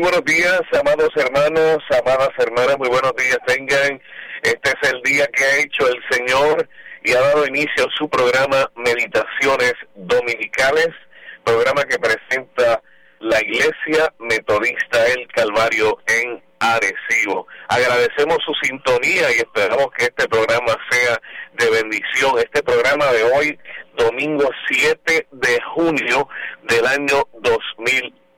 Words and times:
Buenos 0.00 0.24
días, 0.24 0.62
amados 0.80 1.10
hermanos, 1.14 1.76
amadas 1.90 2.30
hermanas, 2.38 2.78
muy 2.78 2.88
buenos 2.88 3.12
días 3.16 3.36
tengan. 3.46 4.00
Este 4.42 4.70
es 4.70 4.92
el 4.92 5.02
día 5.02 5.26
que 5.26 5.44
ha 5.44 5.58
hecho 5.58 5.88
el 5.88 6.02
Señor 6.10 6.66
y 7.04 7.12
ha 7.12 7.20
dado 7.20 7.46
inicio 7.46 7.84
a 7.84 7.98
su 7.98 8.08
programa 8.08 8.70
Meditaciones 8.76 9.74
Dominicales, 9.94 10.88
programa 11.44 11.84
que 11.84 11.98
presenta 11.98 12.82
la 13.18 13.42
Iglesia 13.42 14.10
Metodista 14.20 15.06
El 15.08 15.28
Calvario 15.34 15.98
en 16.06 16.42
Arecibo. 16.60 17.46
Agradecemos 17.68 18.38
su 18.42 18.54
sintonía 18.62 19.30
y 19.36 19.40
esperamos 19.40 19.88
que 19.98 20.04
este 20.04 20.26
programa 20.28 20.78
sea 20.90 21.20
de 21.58 21.70
bendición. 21.70 22.38
Este 22.38 22.62
programa 22.62 23.04
de 23.12 23.22
hoy, 23.24 23.58
domingo 23.98 24.48
7 24.66 25.26
de 25.30 25.58
junio 25.74 26.26
del 26.62 26.86
año 26.86 27.28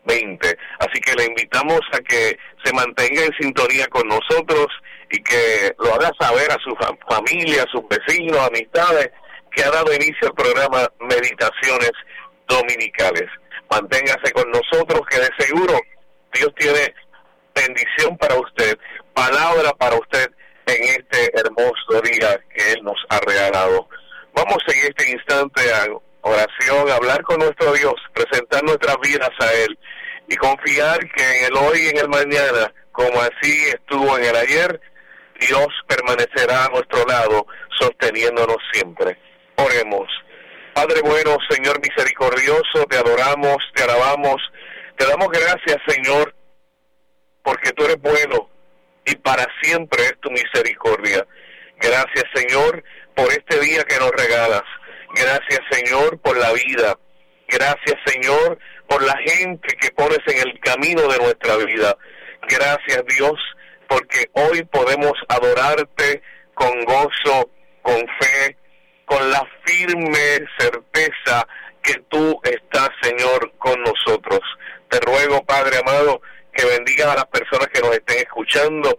2020. 0.05 0.59
Así 0.79 1.01
que 1.01 1.15
le 1.15 1.27
invitamos 1.27 1.81
a 1.93 1.99
que 2.01 2.37
se 2.65 2.73
mantenga 2.73 3.25
en 3.25 3.33
sintonía 3.41 3.87
con 3.89 4.07
nosotros 4.09 4.67
y 5.11 5.23
que 5.23 5.75
lo 5.79 5.95
haga 5.95 6.11
saber 6.19 6.51
a 6.51 6.59
su 6.63 6.75
familia, 7.09 7.63
a 7.63 7.71
sus 7.71 7.83
vecinos, 7.89 8.39
amistades, 8.49 9.11
que 9.51 9.63
ha 9.63 9.71
dado 9.71 9.93
inicio 9.93 10.29
al 10.29 10.35
programa 10.35 10.91
Meditaciones 11.01 11.93
Dominicales. 12.49 13.29
Manténgase 13.71 14.33
con 14.33 14.51
nosotros 14.51 15.03
que 15.09 15.19
de 15.19 15.31
seguro 15.39 15.79
Dios 16.33 16.51
tiene 16.57 16.95
bendición 17.55 18.17
para 18.17 18.35
usted, 18.37 18.79
palabra 19.15 19.73
para 19.75 19.97
usted 19.97 20.31
en 20.67 20.83
este 20.85 21.31
hermoso 21.39 22.01
día 22.03 22.41
que 22.55 22.73
Él 22.73 22.83
nos 22.83 22.97
ha 23.11 23.21
regalado. 23.21 23.89
Vamos 24.35 24.59
en 24.69 24.79
este 24.89 25.11
instante 25.11 25.61
a 25.73 25.87
oración, 26.23 26.91
hablar 26.91 27.23
con 27.23 27.39
nuestro 27.39 27.73
Dios, 27.73 27.95
presentar 28.15 28.65
nuestras 28.65 28.97
vidas 29.03 29.31
a 29.41 29.53
Él 29.65 29.79
y 30.29 30.37
confiar 30.37 30.99
que 31.13 31.39
en 31.39 31.45
el 31.47 31.57
hoy 31.57 31.79
y 31.81 31.89
en 31.89 31.99
el 31.99 32.09
mañana, 32.09 32.73
como 32.93 33.21
así 33.21 33.69
estuvo 33.69 34.17
en 34.19 34.25
el 34.25 34.37
ayer, 34.37 34.81
Dios 35.41 35.69
permanecerá 35.89 36.67
a 36.67 36.69
nuestro 36.69 37.05
lado, 37.05 37.47
sosteniéndonos 37.79 38.59
siempre. 38.73 39.19
Oremos. 39.57 40.09
Padre 40.75 41.03
bueno, 41.03 41.37
Señor 41.51 41.81
misericordioso, 41.81 42.87
te 42.89 42.97
adoramos, 42.97 43.59
te 43.75 43.83
alabamos, 43.83 44.37
te 44.97 45.07
damos 45.07 45.29
gracias, 45.29 45.77
Señor, 45.87 46.35
porque 47.43 47.73
tú 47.73 47.85
eres 47.85 48.01
bueno 48.01 48.49
y 49.05 49.17
para 49.17 49.47
siempre 49.61 50.03
es 50.05 50.21
tu 50.21 50.31
misericordia. 50.31 51.27
Gracias 51.79 52.25
Señor 52.35 52.83
por 53.15 53.31
este 53.33 53.59
día 53.61 53.85
que 53.85 53.99
nos 53.99 54.11
regalas. 54.13 54.63
Gracias 55.15 55.61
Señor 55.71 56.19
por 56.21 56.37
la 56.37 56.53
vida. 56.53 56.99
Gracias 57.49 57.97
Señor 58.07 58.59
por 58.89 59.03
la 59.03 59.17
gente 59.27 59.69
que 59.81 59.91
pones 59.91 60.21
en 60.27 60.49
el 60.49 60.61
camino 60.61 61.03
de 61.03 61.19
nuestra 61.19 61.57
vida. 61.57 61.97
Gracias 62.49 63.05
Dios 63.17 63.39
porque 63.89 64.27
hoy 64.33 64.65
podemos 64.65 65.13
adorarte 65.29 66.23
con 66.55 66.85
gozo, 66.85 67.51
con 67.83 67.99
fe, 68.21 68.57
con 69.05 69.31
la 69.31 69.47
firme 69.65 70.39
certeza 70.59 71.47
que 71.83 71.95
tú 72.09 72.41
estás 72.45 72.91
Señor 73.03 73.53
con 73.59 73.83
nosotros. 73.83 74.41
Te 74.89 75.01
ruego 75.01 75.45
Padre 75.45 75.79
amado 75.79 76.21
que 76.55 76.65
bendiga 76.67 77.13
a 77.13 77.17
las 77.17 77.27
personas 77.27 77.69
que 77.69 77.81
nos 77.81 77.93
estén 77.93 78.19
escuchando 78.19 78.97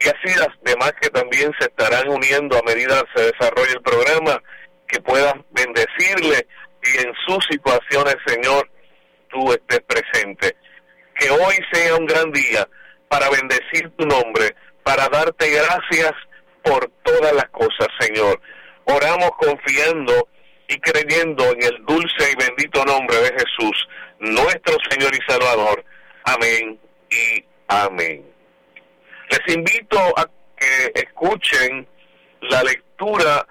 y 0.00 0.08
así 0.08 0.38
las 0.38 0.48
demás 0.62 0.92
que 1.00 1.08
también 1.10 1.52
se 1.58 1.66
estarán 1.66 2.08
uniendo 2.08 2.58
a 2.58 2.62
medida 2.62 3.02
que 3.14 3.20
se 3.20 3.32
desarrolle 3.32 3.72
el 3.72 3.82
programa, 3.82 4.42
que 4.86 5.00
puedan 5.00 5.44
bendecirle 5.50 6.46
y 6.82 6.98
en 6.98 7.12
sus 7.26 7.44
situaciones, 7.50 8.16
Señor, 8.26 8.68
tú 9.28 9.52
estés 9.52 9.80
presente. 9.80 10.56
Que 11.18 11.30
hoy 11.30 11.56
sea 11.72 11.96
un 11.96 12.06
gran 12.06 12.30
día 12.32 12.68
para 13.08 13.28
bendecir 13.30 13.90
tu 13.96 14.06
nombre, 14.06 14.54
para 14.82 15.08
darte 15.08 15.50
gracias 15.50 16.12
por 16.62 16.90
todas 17.02 17.32
las 17.32 17.48
cosas, 17.50 17.88
Señor. 18.00 18.40
Oramos 18.84 19.30
confiando 19.38 20.28
y 20.68 20.78
creyendo 20.78 21.44
en 21.52 21.62
el 21.62 21.84
dulce 21.86 22.32
y 22.32 22.44
bendito 22.44 22.84
nombre 22.84 23.16
de 23.16 23.32
Jesús, 23.32 23.88
nuestro 24.18 24.76
Señor 24.90 25.12
y 25.14 25.30
Salvador. 25.30 25.84
Amén 26.24 26.78
y 27.10 27.44
amén. 27.68 28.24
Les 29.30 29.54
invito 29.54 29.98
a 30.16 30.28
que 30.56 30.92
escuchen 30.94 31.86
la 32.42 32.62
lectura 32.62 33.46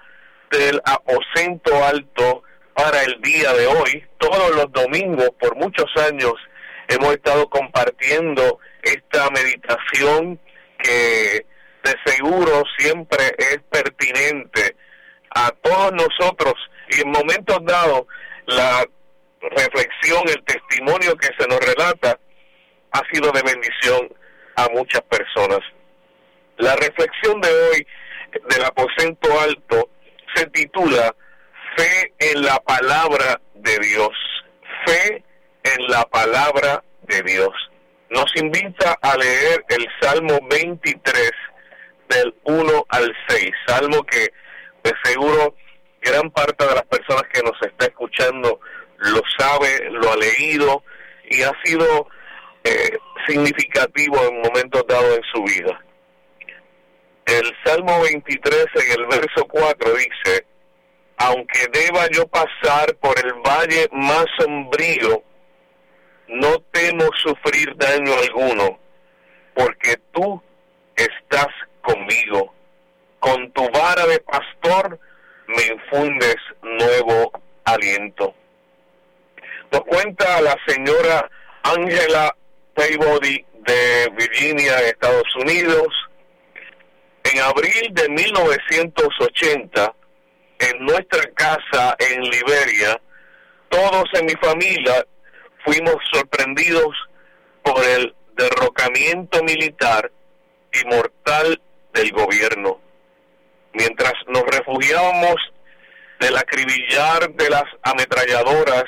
del 0.56 0.80
aposento 0.84 1.84
alto 1.84 2.42
para 2.74 3.02
el 3.02 3.20
día 3.20 3.52
de 3.52 3.66
hoy. 3.66 4.04
Todos 4.18 4.54
los 4.54 4.72
domingos, 4.72 5.30
por 5.38 5.56
muchos 5.56 5.86
años, 5.96 6.32
hemos 6.88 7.12
estado 7.12 7.48
compartiendo 7.48 8.58
esta 8.82 9.28
meditación 9.30 10.38
que 10.78 11.46
de 11.84 11.94
seguro 12.04 12.62
siempre 12.78 13.34
es 13.38 13.58
pertinente 13.70 14.76
a 15.30 15.50
todos 15.62 15.92
nosotros 15.92 16.54
y 16.90 17.00
en 17.00 17.10
momentos 17.10 17.58
dados 17.64 18.06
la 18.46 18.84
reflexión, 19.40 20.22
el 20.28 20.42
testimonio 20.44 21.16
que 21.16 21.28
se 21.38 21.46
nos 21.48 21.60
relata 21.60 22.18
ha 22.92 23.02
sido 23.12 23.30
de 23.32 23.42
bendición 23.42 24.12
a 24.56 24.68
muchas 24.70 25.02
personas. 25.02 25.60
La 26.58 26.74
reflexión 26.76 27.40
de 27.40 27.48
hoy 27.48 27.86
del 28.48 28.64
aposento 28.64 29.40
alto 29.40 29.90
se 30.36 30.46
titula 30.46 31.14
Fe 31.76 32.12
en 32.18 32.42
la 32.42 32.58
palabra 32.60 33.40
de 33.54 33.78
Dios. 33.78 34.12
Fe 34.86 35.24
en 35.64 35.86
la 35.88 36.04
palabra 36.04 36.84
de 37.02 37.22
Dios. 37.22 37.52
Nos 38.10 38.30
invita 38.36 38.96
a 39.02 39.16
leer 39.16 39.64
el 39.68 39.86
Salmo 40.00 40.38
23 40.48 41.32
del 42.08 42.34
1 42.44 42.86
al 42.88 43.12
6, 43.28 43.50
salmo 43.66 44.04
que 44.04 44.32
de 44.84 44.92
seguro 45.02 45.56
gran 46.00 46.30
parte 46.30 46.64
de 46.64 46.74
las 46.74 46.84
personas 46.84 47.24
que 47.32 47.42
nos 47.42 47.60
está 47.62 47.86
escuchando 47.86 48.60
lo 48.98 49.20
sabe, 49.36 49.90
lo 49.90 50.12
ha 50.12 50.16
leído 50.16 50.84
y 51.28 51.42
ha 51.42 51.52
sido 51.64 52.08
eh, 52.62 52.96
significativo 53.26 54.16
en 54.22 54.40
momentos 54.40 54.86
dados 54.86 55.16
en 55.16 55.24
su 55.32 55.42
vida. 55.42 55.85
El 57.26 57.52
Salmo 57.64 58.00
23 58.02 58.66
en 58.74 59.00
el 59.00 59.06
verso 59.06 59.44
4 59.48 59.94
dice, 59.94 60.46
aunque 61.16 61.66
deba 61.72 62.08
yo 62.12 62.24
pasar 62.28 62.94
por 63.00 63.18
el 63.18 63.32
valle 63.44 63.88
más 63.90 64.26
sombrío, 64.38 65.24
no 66.28 66.60
temo 66.70 67.04
sufrir 67.24 67.76
daño 67.76 68.12
alguno, 68.14 68.78
porque 69.54 69.96
tú 70.12 70.40
estás 70.94 71.48
conmigo. 71.82 72.54
Con 73.18 73.50
tu 73.50 73.68
vara 73.70 74.06
de 74.06 74.20
pastor 74.20 75.00
me 75.48 75.66
infundes 75.74 76.36
nuevo 76.62 77.32
aliento. 77.64 78.34
Nos 79.72 79.80
cuenta 79.80 80.40
la 80.42 80.56
señora 80.64 81.28
Ángela 81.64 82.32
Peabody 82.74 83.44
de 83.66 84.12
Virginia, 84.16 84.78
Estados 84.78 85.34
Unidos. 85.40 85.88
En 87.32 87.40
abril 87.40 87.88
de 87.92 88.08
1980, 88.08 89.94
en 90.58 90.84
nuestra 90.84 91.22
casa 91.34 91.96
en 91.98 92.22
Liberia, 92.22 93.00
todos 93.68 94.04
en 94.14 94.26
mi 94.26 94.34
familia 94.34 95.04
fuimos 95.64 95.96
sorprendidos 96.12 96.94
por 97.62 97.84
el 97.84 98.14
derrocamiento 98.36 99.42
militar 99.42 100.10
y 100.72 100.86
mortal 100.86 101.60
del 101.92 102.12
gobierno. 102.12 102.80
Mientras 103.72 104.14
nos 104.28 104.44
refugiábamos 104.44 105.36
del 106.20 106.36
acribillar 106.36 107.30
de 107.34 107.50
las 107.50 107.64
ametralladoras 107.82 108.84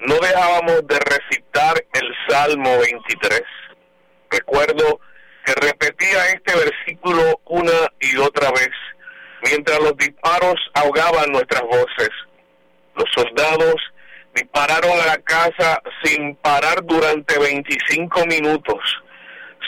no 0.00 0.16
dejábamos 0.16 0.86
de 0.86 0.98
recitar 0.98 1.82
el 1.94 2.14
Salmo 2.28 2.78
23. 2.78 3.42
Recuerdo 4.30 5.00
que 5.44 5.52
repetía 5.54 6.26
este 6.28 6.54
versículo 6.56 7.40
una 7.44 7.92
y 8.00 8.16
otra 8.16 8.50
vez, 8.50 8.70
mientras 9.42 9.78
los 9.80 9.96
disparos 9.96 10.54
ahogaban 10.74 11.32
nuestras 11.32 11.62
voces. 11.62 12.10
Los 12.96 13.10
soldados 13.14 13.74
dispararon 14.34 15.00
a 15.00 15.06
la 15.06 15.18
casa 15.18 15.82
sin 16.02 16.36
parar 16.36 16.82
durante 16.84 17.38
25 17.38 18.26
minutos. 18.26 18.78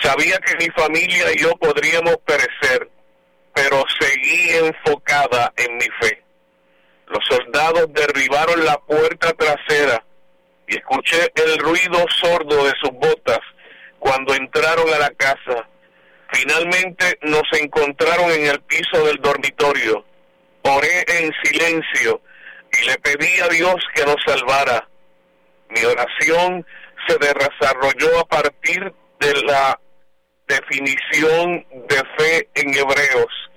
Sabía 0.03 0.39
que 0.39 0.57
mi 0.57 0.71
familia 0.71 1.33
y 1.35 1.39
yo 1.39 1.53
podríamos 1.57 2.17
perecer, 2.25 2.89
pero 3.55 3.83
seguí 4.01 4.51
enfocada 4.51 5.53
en 5.57 5.77
mi 5.77 5.89
fe. 6.01 6.23
Los 7.09 7.25
soldados 7.29 7.87
derribaron 7.93 8.65
la 8.65 8.79
puerta 8.79 9.33
trasera 9.35 10.03
y 10.69 10.77
escuché 10.77 11.33
el 11.35 11.59
ruido 11.59 12.05
sordo 12.21 12.65
de 12.65 12.73
sus 12.81 12.91
botas 12.93 13.41
cuando 14.07 14.35
entraron 14.35 14.89
a 14.95 14.99
la 14.99 15.11
casa. 15.11 15.69
Finalmente 16.33 17.19
nos 17.23 17.43
encontraron 17.61 18.31
en 18.31 18.47
el 18.47 18.61
piso 18.61 19.05
del 19.05 19.17
dormitorio. 19.17 20.05
Oré 20.63 21.05
en 21.09 21.33
silencio 21.43 22.21
y 22.81 22.87
le 22.87 22.99
pedí 22.99 23.41
a 23.41 23.49
Dios 23.49 23.75
que 23.95 24.05
nos 24.05 24.17
salvara. 24.25 24.89
Mi 25.71 25.85
oración 25.85 26.65
se 27.09 27.19
desarrolló 27.19 28.21
a 28.21 28.25
partir 28.25 28.93
de 29.19 29.43
la 29.43 29.81
definición 30.47 31.67
de 31.89 32.03
fe 32.17 32.49
en 32.55 32.75
Hebreos 32.75 33.51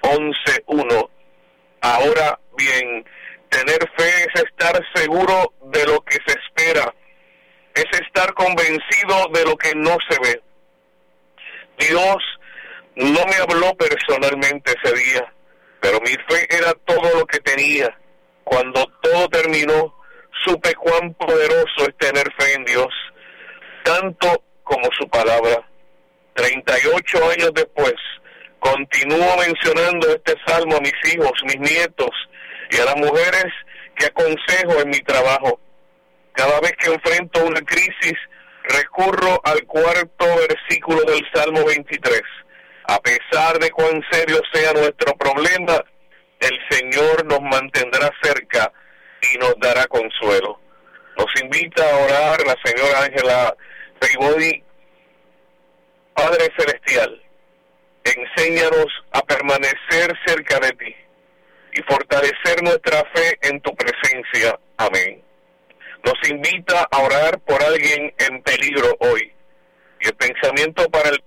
11.1. 0.00 1.10
Ahora 1.82 2.40
bien, 2.56 3.04
tener 3.50 3.78
fe 3.98 4.28
es 4.34 4.42
estar 4.44 4.80
seguro 4.94 5.52
de 5.64 5.84
lo 5.86 6.00
que 6.02 6.18
se 6.26 6.38
espera, 6.38 6.94
es 7.74 8.00
estar 8.00 8.32
convencido 8.34 9.28
de 9.32 9.44
lo 9.44 9.56
que 9.56 9.74
no 9.74 9.96
se 10.08 10.18
ve. 10.20 10.42
Dios 11.78 12.16
no 12.96 13.24
me 13.26 13.36
habló 13.36 13.74
personalmente 13.74 14.74
ese 14.82 14.94
día, 14.94 15.32
pero 15.80 16.00
mi 16.00 16.12
fe 16.28 16.46
era 16.50 16.74
todo 16.84 17.18
lo 17.18 17.26
que 17.26 17.38
tenía. 17.40 17.96
Cuando 18.44 18.84
todo 19.00 19.28
terminó, 19.28 19.94
supe 20.44 20.74
cuán 20.74 21.14
poderoso 21.14 21.86
es 21.88 21.96
tener 21.98 22.26
fe 22.38 22.54
en 22.54 22.64
Dios, 22.64 22.92
tanto 23.84 24.44
como 24.64 24.88
su 24.98 25.08
palabra. 25.08 25.66
38 26.34 27.30
años 27.30 27.50
después, 27.54 27.94
continúo 28.58 29.36
mencionando 29.38 30.08
este 30.08 30.34
salmo 30.46 30.76
a 30.76 30.80
mis 30.80 31.14
hijos, 31.14 31.32
mis 31.44 31.58
nietos 31.58 32.10
y 32.70 32.76
a 32.78 32.84
las 32.84 32.96
mujeres 32.96 33.52
que 33.96 34.06
aconsejo 34.06 34.80
en 34.80 34.90
mi 34.90 35.00
trabajo. 35.00 35.60
Cada 36.40 36.58
vez 36.60 36.72
que 36.78 36.90
enfrento 36.90 37.44
una 37.44 37.60
crisis, 37.60 38.14
recurro 38.64 39.42
al 39.44 39.62
cuarto 39.66 40.24
versículo 40.48 41.02
del 41.02 41.20
Salmo 41.34 41.66
23. 41.66 42.22
A 42.84 42.98
pesar 43.00 43.58
de 43.58 43.70
cuán 43.70 44.02
serio 44.10 44.40
sea 44.50 44.72
nuestro 44.72 45.14
problema, 45.18 45.84
el 46.40 46.58
Señor 46.70 47.26
nos 47.26 47.42
mantendrá 47.42 48.10
cerca 48.22 48.72
y 49.30 49.36
nos 49.36 49.54
dará 49.60 49.84
consuelo. 49.88 50.58
Nos 51.18 51.26
invita 51.42 51.84
a 51.84 52.04
orar 52.06 52.40
la 52.46 52.56
señora 52.64 53.02
Ángela 53.04 53.54
Peibodi. 53.98 54.64
Padre 56.14 56.48
Celestial, 56.56 57.22
enséñanos 58.02 58.86
a 59.12 59.20
permanecer 59.24 60.18
cerca 60.24 60.58
de 60.58 60.72
ti 60.72 60.96
y 61.74 61.82
fortalecer 61.82 62.62
nuestra 62.62 63.04
fe 63.14 63.38
en 63.42 63.60
tu 63.60 63.76
presencia. 63.76 64.58
Amén. 64.78 65.29
Nos 66.04 66.30
invita 66.30 66.88
a 66.90 67.02
orar 67.02 67.38
por 67.40 67.62
alguien 67.62 68.12
en 68.18 68.42
peligro 68.42 68.96
hoy. 69.00 69.32
Y 70.00 70.08
el 70.08 70.14
pensamiento 70.14 70.88
para 70.90 71.10
el... 71.10 71.22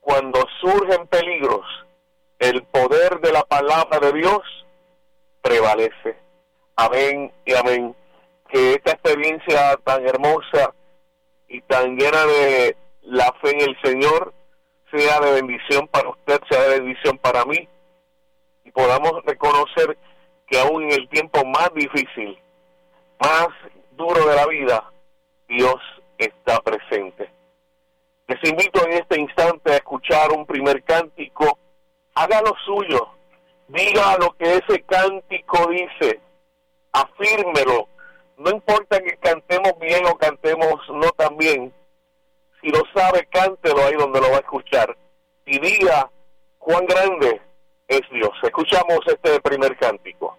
Cuando 0.00 0.44
surgen 0.60 1.06
peligros, 1.08 1.64
el 2.38 2.62
poder 2.64 3.20
de 3.20 3.32
la 3.32 3.42
palabra 3.42 3.98
de 3.98 4.12
Dios 4.12 4.40
prevalece. 5.42 6.16
Amén 6.76 7.32
y 7.44 7.54
amén. 7.54 7.96
Que 8.48 8.74
esta 8.74 8.92
experiencia 8.92 9.76
tan 9.84 10.06
hermosa 10.06 10.74
y 11.48 11.60
tan 11.62 11.96
llena 11.96 12.24
de 12.24 12.76
la 13.02 13.32
fe 13.40 13.50
en 13.50 13.60
el 13.68 13.80
Señor 13.82 14.32
sea 14.90 15.20
de 15.20 15.32
bendición 15.32 15.88
para 15.88 16.10
usted, 16.10 16.40
sea 16.48 16.62
de 16.62 16.80
bendición 16.80 17.18
para 17.18 17.44
mí 17.44 17.68
y 18.66 18.72
podamos 18.72 19.12
reconocer 19.24 19.96
que 20.48 20.58
aún 20.58 20.82
en 20.84 20.92
el 20.92 21.08
tiempo 21.08 21.44
más 21.44 21.72
difícil, 21.74 22.36
más 23.20 23.48
duro 23.92 24.26
de 24.26 24.36
la 24.36 24.46
vida, 24.46 24.92
Dios 25.48 25.76
está 26.18 26.60
presente. 26.60 27.30
Les 28.28 28.42
invito 28.50 28.84
en 28.84 28.94
este 28.94 29.20
instante 29.20 29.72
a 29.72 29.76
escuchar 29.76 30.32
un 30.32 30.46
primer 30.46 30.82
cántico. 30.82 31.58
Haga 32.14 32.40
lo 32.42 32.54
suyo. 32.64 33.08
Diga 33.68 34.16
lo 34.18 34.32
que 34.32 34.56
ese 34.56 34.82
cántico 34.82 35.68
dice. 35.68 36.20
Afírmelo. 36.92 37.88
No 38.38 38.50
importa 38.50 39.00
que 39.00 39.16
cantemos 39.16 39.78
bien 39.80 40.04
o 40.06 40.16
cantemos 40.16 40.74
no 40.88 41.10
tan 41.12 41.36
bien. 41.36 41.72
Si 42.60 42.68
lo 42.68 42.82
sabe, 42.94 43.26
cántelo 43.30 43.84
ahí 43.84 43.94
donde 43.94 44.20
lo 44.20 44.30
va 44.30 44.38
a 44.38 44.40
escuchar. 44.40 44.96
Y 45.44 45.60
diga 45.60 46.10
cuán 46.58 46.84
grande 46.86 47.40
es 47.86 48.02
Dios. 48.10 48.32
Escuchamos 48.42 48.98
este 49.06 49.40
primer 49.40 49.76
cántico. 49.76 50.36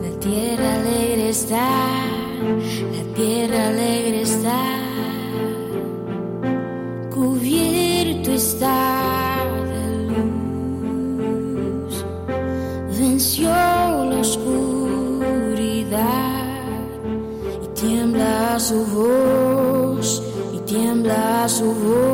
la 0.01 0.19
tierra 0.19 0.75
alegre 0.75 1.29
está, 1.29 1.69
la 2.95 3.03
tierra 3.15 3.67
alegre 3.69 4.21
está, 4.21 4.61
cubierto 7.13 8.31
está 8.31 9.39
de 9.71 9.85
luz, 10.09 12.05
venció 12.99 13.49
la 13.49 14.19
oscuridad 14.19 14.53
y 17.63 17.67
tiembla 17.79 18.59
su 18.59 18.85
voz, 18.85 20.21
y 20.53 20.59
tiembla 20.59 21.47
su 21.47 21.65
voz. 21.65 22.12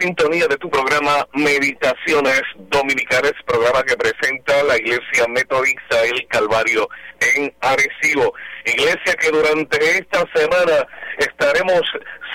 Sintonía 0.00 0.46
de 0.48 0.56
tu 0.56 0.70
programa 0.70 1.28
Meditaciones 1.34 2.42
Dominicales, 2.56 3.34
programa 3.46 3.82
que 3.82 3.96
presenta 3.96 4.62
la 4.64 4.76
Iglesia 4.78 5.26
Metodista 5.28 6.02
El 6.04 6.26
Calvario 6.28 6.88
en 7.36 7.54
Arecibo. 7.60 8.32
Iglesia 8.64 9.14
que 9.20 9.30
durante 9.30 9.98
esta 9.98 10.24
semana 10.34 10.86
estaremos 11.18 11.82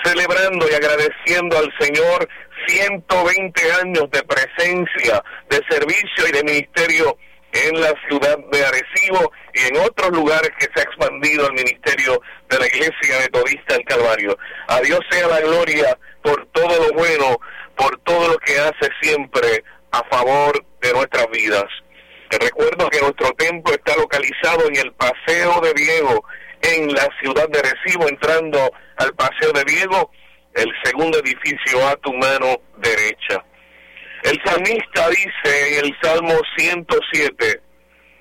celebrando 0.04 0.66
y 0.70 0.74
agradeciendo 0.74 1.58
al 1.58 1.72
Señor 1.80 2.28
120 2.68 3.72
años 3.82 4.10
de 4.12 4.22
presencia, 4.22 5.22
de 5.50 5.60
servicio 5.68 6.28
y 6.28 6.32
de 6.32 6.44
ministerio 6.44 7.18
en 7.52 7.80
la 7.80 7.92
ciudad 8.08 8.38
de 8.52 8.64
Arecibo 8.64 9.32
y 9.54 9.60
en 9.68 9.76
otros 9.78 10.10
lugares 10.12 10.50
que 10.58 10.68
se 10.72 10.80
ha 10.80 10.82
expandido 10.82 11.46
el 11.46 11.54
ministerio 11.54 12.20
de 12.48 12.58
la 12.58 12.66
Iglesia 12.66 13.18
Metodista 13.20 13.74
del 13.74 13.84
Calvario. 13.84 14.38
A 14.68 14.80
Dios 14.82 15.00
sea 15.10 15.26
la 15.26 15.40
gloria 15.40 15.98
por 16.26 16.44
todo 16.46 16.88
lo 16.88 16.92
bueno, 16.94 17.38
por 17.76 17.96
todo 18.00 18.32
lo 18.32 18.38
que 18.38 18.58
hace 18.58 18.90
siempre 19.00 19.62
a 19.92 20.02
favor 20.10 20.64
de 20.80 20.92
nuestras 20.92 21.30
vidas. 21.30 21.64
Te 22.28 22.38
recuerdo 22.38 22.90
que 22.90 23.00
nuestro 23.00 23.30
templo 23.32 23.72
está 23.72 23.96
localizado 23.96 24.66
en 24.66 24.76
el 24.76 24.92
Paseo 24.94 25.60
de 25.60 25.72
Diego, 25.74 26.24
en 26.62 26.92
la 26.92 27.08
ciudad 27.20 27.48
de 27.48 27.60
Arecibo, 27.60 28.08
entrando 28.08 28.58
al 28.96 29.14
Paseo 29.14 29.52
de 29.52 29.62
Diego, 29.64 30.10
el 30.54 30.68
segundo 30.82 31.20
edificio 31.20 31.86
a 31.86 31.94
tu 31.96 32.12
mano 32.14 32.60
derecha. 32.78 33.44
El 34.24 34.42
salmista 34.44 35.08
dice 35.10 35.78
en 35.78 35.84
el 35.84 35.96
Salmo 36.02 36.34
107, 36.56 37.60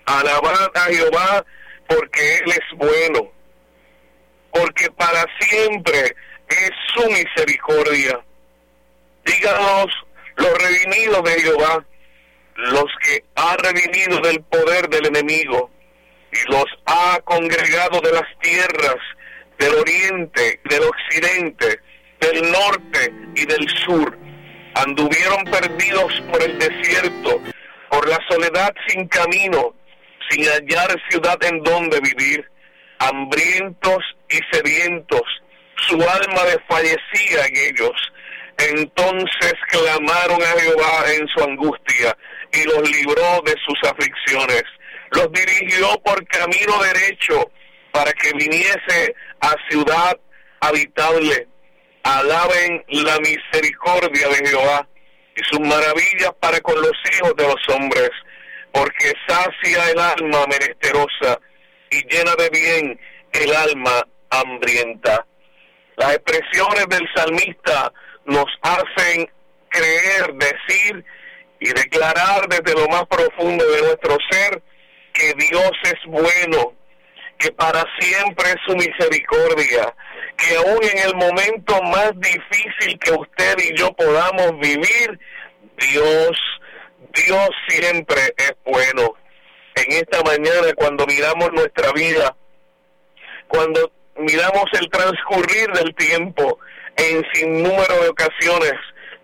alabad 0.06 0.70
a 0.76 0.82
Jehová 0.94 1.44
porque 1.88 2.38
Él 2.38 2.52
es 2.52 2.78
bueno, 2.78 3.32
porque 4.52 4.92
para 4.92 5.26
siempre 5.40 6.16
es 6.50 6.72
su 6.94 7.10
misericordia. 7.10 8.20
Díganos 9.26 9.88
los 10.38 10.58
redimidos 10.58 11.24
de 11.24 11.42
Jehová, 11.42 11.86
los 12.56 12.86
que 13.02 13.24
ha 13.36 13.58
redimido 13.58 14.20
del 14.22 14.42
poder 14.44 14.90
del 14.90 15.08
enemigo 15.08 15.70
y 16.32 16.52
los 16.52 16.66
ha 16.86 17.20
congregado 17.24 18.02
de 18.02 18.12
las 18.12 18.40
tierras 18.42 18.98
del 19.58 19.74
oriente, 19.76 20.60
del 20.66 20.84
occidente, 20.84 21.80
del 22.20 22.52
norte 22.52 23.14
y 23.36 23.46
del 23.46 23.68
sur 23.86 24.26
anduvieron 24.76 25.44
perdidos 25.46 26.22
por 26.32 26.42
el 26.44 26.58
desierto, 26.60 27.42
por 27.90 28.08
la 28.08 28.20
soledad 28.30 28.74
sin 28.88 29.08
camino, 29.08 29.74
sin 30.30 30.44
hallar 30.46 30.96
ciudad 31.10 31.42
en 31.44 31.64
donde 31.64 32.00
vivir, 32.02 32.50
hambrientos 33.00 34.04
y 34.30 34.38
sedientos, 34.52 35.24
su 35.88 35.96
alma 35.96 36.44
desfallecía 36.46 37.46
en 37.48 37.58
ellos. 37.58 38.12
Entonces 38.58 39.54
clamaron 39.70 40.42
a 40.42 40.60
Jehová 40.60 41.04
en 41.14 41.28
su 41.28 41.44
angustia 41.44 42.18
y 42.54 42.64
los 42.64 42.90
libró 42.90 43.42
de 43.46 43.56
sus 43.66 43.90
aflicciones. 43.90 44.64
Los 45.12 45.32
dirigió 45.32 46.00
por 46.04 46.26
camino 46.28 46.82
derecho 46.84 47.52
para 47.92 48.12
que 48.14 48.32
viniese 48.34 49.16
a 49.42 49.56
ciudad 49.70 50.18
habitable 50.62 51.48
alaben 52.06 52.84
la 52.88 53.18
misericordia 53.20 54.30
de 54.30 54.48
Jehová 54.48 54.88
y 55.36 55.44
sus 55.50 55.60
maravillas 55.60 56.32
para 56.40 56.60
con 56.62 56.80
los 56.80 56.94
hijos 57.12 57.36
de 57.36 57.44
los 57.44 57.76
hombres, 57.76 58.12
porque 58.72 59.12
sacia 59.28 59.90
el 59.90 60.00
alma 60.00 60.46
menesterosa 60.48 61.40
y 61.90 61.98
llena 62.08 62.36
de 62.36 62.50
bien 62.50 63.00
el 63.34 63.56
alma 63.56 64.08
hambrienta. 64.30 65.26
Las 65.98 66.16
expresiones 66.16 66.88
del 66.90 67.08
salmista 67.16 67.92
nos 68.26 68.46
hacen 68.62 69.30
creer, 69.70 70.34
decir 70.34 71.06
y 71.60 71.68
declarar 71.70 72.48
desde 72.50 72.74
lo 72.80 72.88
más 72.88 73.06
profundo 73.06 73.66
de 73.66 73.82
nuestro 73.82 74.18
ser 74.30 74.62
que 75.14 75.34
Dios 75.34 75.72
es 75.84 76.00
bueno, 76.08 76.74
que 77.38 77.52
para 77.52 77.84
siempre 78.00 78.50
es 78.50 78.58
su 78.68 78.76
misericordia, 78.76 79.96
que 80.38 80.56
aún 80.58 80.84
en 80.84 80.98
el 81.08 81.16
momento 81.16 81.82
más 81.84 82.12
difícil 82.20 83.00
que 83.00 83.12
usted 83.12 83.58
y 83.60 83.78
yo 83.78 83.94
podamos 83.94 84.60
vivir, 84.60 85.20
Dios, 85.78 86.38
Dios 87.14 87.50
siempre 87.68 88.22
es 88.38 88.54
bueno. 88.66 89.14
En 89.76 89.92
esta 89.92 90.22
mañana 90.24 90.74
cuando 90.76 91.06
miramos 91.06 91.52
nuestra 91.54 91.92
vida, 91.94 92.36
cuando 93.48 93.92
miramos 94.18 94.66
el 94.80 94.90
transcurrir 94.90 95.68
del 95.74 95.94
tiempo, 95.96 96.60
en 96.98 97.24
sin 97.34 97.64
número 97.64 98.02
de 98.02 98.10
ocasiones 98.10 98.74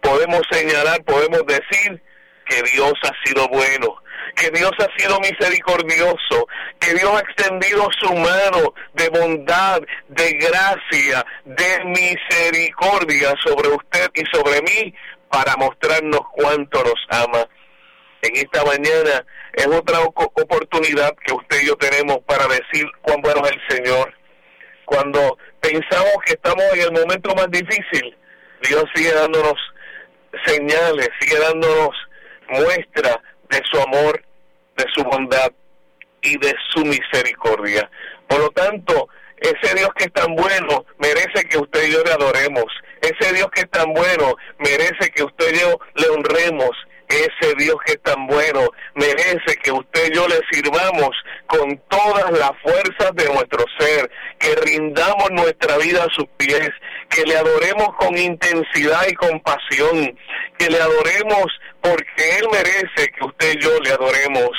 podemos 0.01 0.41
señalar, 0.51 1.03
podemos 1.03 1.41
decir 1.45 2.01
que 2.47 2.61
Dios 2.73 2.93
ha 3.03 3.13
sido 3.25 3.47
bueno, 3.47 3.95
que 4.35 4.49
Dios 4.49 4.71
ha 4.79 4.87
sido 4.97 5.19
misericordioso, 5.19 6.47
que 6.79 6.93
Dios 6.93 7.11
ha 7.13 7.19
extendido 7.19 7.87
su 8.01 8.13
mano 8.13 8.73
de 8.93 9.09
bondad, 9.09 9.81
de 10.09 10.31
gracia, 10.33 11.25
de 11.45 11.85
misericordia 11.85 13.33
sobre 13.45 13.69
usted 13.69 14.09
y 14.15 14.23
sobre 14.33 14.61
mí 14.61 14.93
para 15.29 15.55
mostrarnos 15.55 16.21
cuánto 16.33 16.83
nos 16.83 17.05
ama. 17.09 17.47
En 18.23 18.35
esta 18.35 18.63
mañana 18.65 19.25
es 19.53 19.67
otra 19.67 20.01
oportunidad 20.01 21.15
que 21.25 21.33
usted 21.33 21.61
y 21.61 21.67
yo 21.67 21.75
tenemos 21.77 22.19
para 22.27 22.45
decir 22.47 22.85
cuán 23.01 23.21
bueno 23.21 23.41
es 23.45 23.51
el 23.51 23.77
Señor. 23.77 24.20
Cuando 24.91 25.37
pensamos 25.61 26.11
que 26.25 26.33
estamos 26.33 26.65
en 26.73 26.81
el 26.81 26.91
momento 26.91 27.33
más 27.33 27.49
difícil, 27.49 28.13
Dios 28.61 28.83
sigue 28.93 29.13
dándonos 29.13 29.55
señales, 30.45 31.07
sigue 31.21 31.39
dándonos 31.39 31.95
muestra 32.49 33.21
de 33.49 33.61
su 33.71 33.79
amor, 33.79 34.21
de 34.75 34.85
su 34.93 35.01
bondad 35.05 35.49
y 36.21 36.37
de 36.39 36.53
su 36.73 36.83
misericordia. 36.83 37.89
Por 38.27 38.41
lo 38.41 38.49
tanto, 38.49 39.07
ese 39.37 39.75
Dios 39.75 39.89
que 39.95 40.03
es 40.05 40.13
tan 40.13 40.35
bueno 40.35 40.85
merece 40.97 41.47
que 41.49 41.57
usted 41.57 41.87
y 41.87 41.93
yo 41.93 42.03
le 42.03 42.11
adoremos. 42.11 42.65
Ese 43.01 43.33
Dios 43.33 43.47
que 43.55 43.61
es 43.61 43.71
tan 43.71 43.93
bueno 43.93 44.35
merece 44.59 45.09
que 45.15 45.23
usted 45.23 45.53
y 45.53 45.59
yo 45.59 45.79
le 45.95 46.09
honremos. 46.09 46.71
Ese 47.07 47.55
Dios 47.57 47.77
que 47.85 47.93
es 47.93 48.01
tan 48.01 48.27
bueno 48.27 48.67
merece 48.95 49.55
que 49.63 49.71
usted 49.71 49.90
le 50.27 50.39
sirvamos 50.51 51.09
con 51.47 51.77
todas 51.89 52.31
las 52.31 52.51
fuerzas 52.61 53.15
de 53.15 53.25
nuestro 53.33 53.65
ser, 53.79 54.09
que 54.39 54.55
rindamos 54.55 55.31
nuestra 55.31 55.77
vida 55.77 56.03
a 56.03 56.13
sus 56.13 56.27
pies, 56.37 56.69
que 57.09 57.23
le 57.23 57.37
adoremos 57.37 57.95
con 57.97 58.17
intensidad 58.17 59.05
y 59.07 59.13
compasión, 59.13 60.17
que 60.57 60.69
le 60.69 60.81
adoremos 60.81 61.45
porque 61.81 62.37
Él 62.39 62.47
merece 62.51 63.11
que 63.11 63.25
usted 63.25 63.53
y 63.55 63.63
yo 63.63 63.79
le 63.79 63.91
adoremos. 63.91 64.49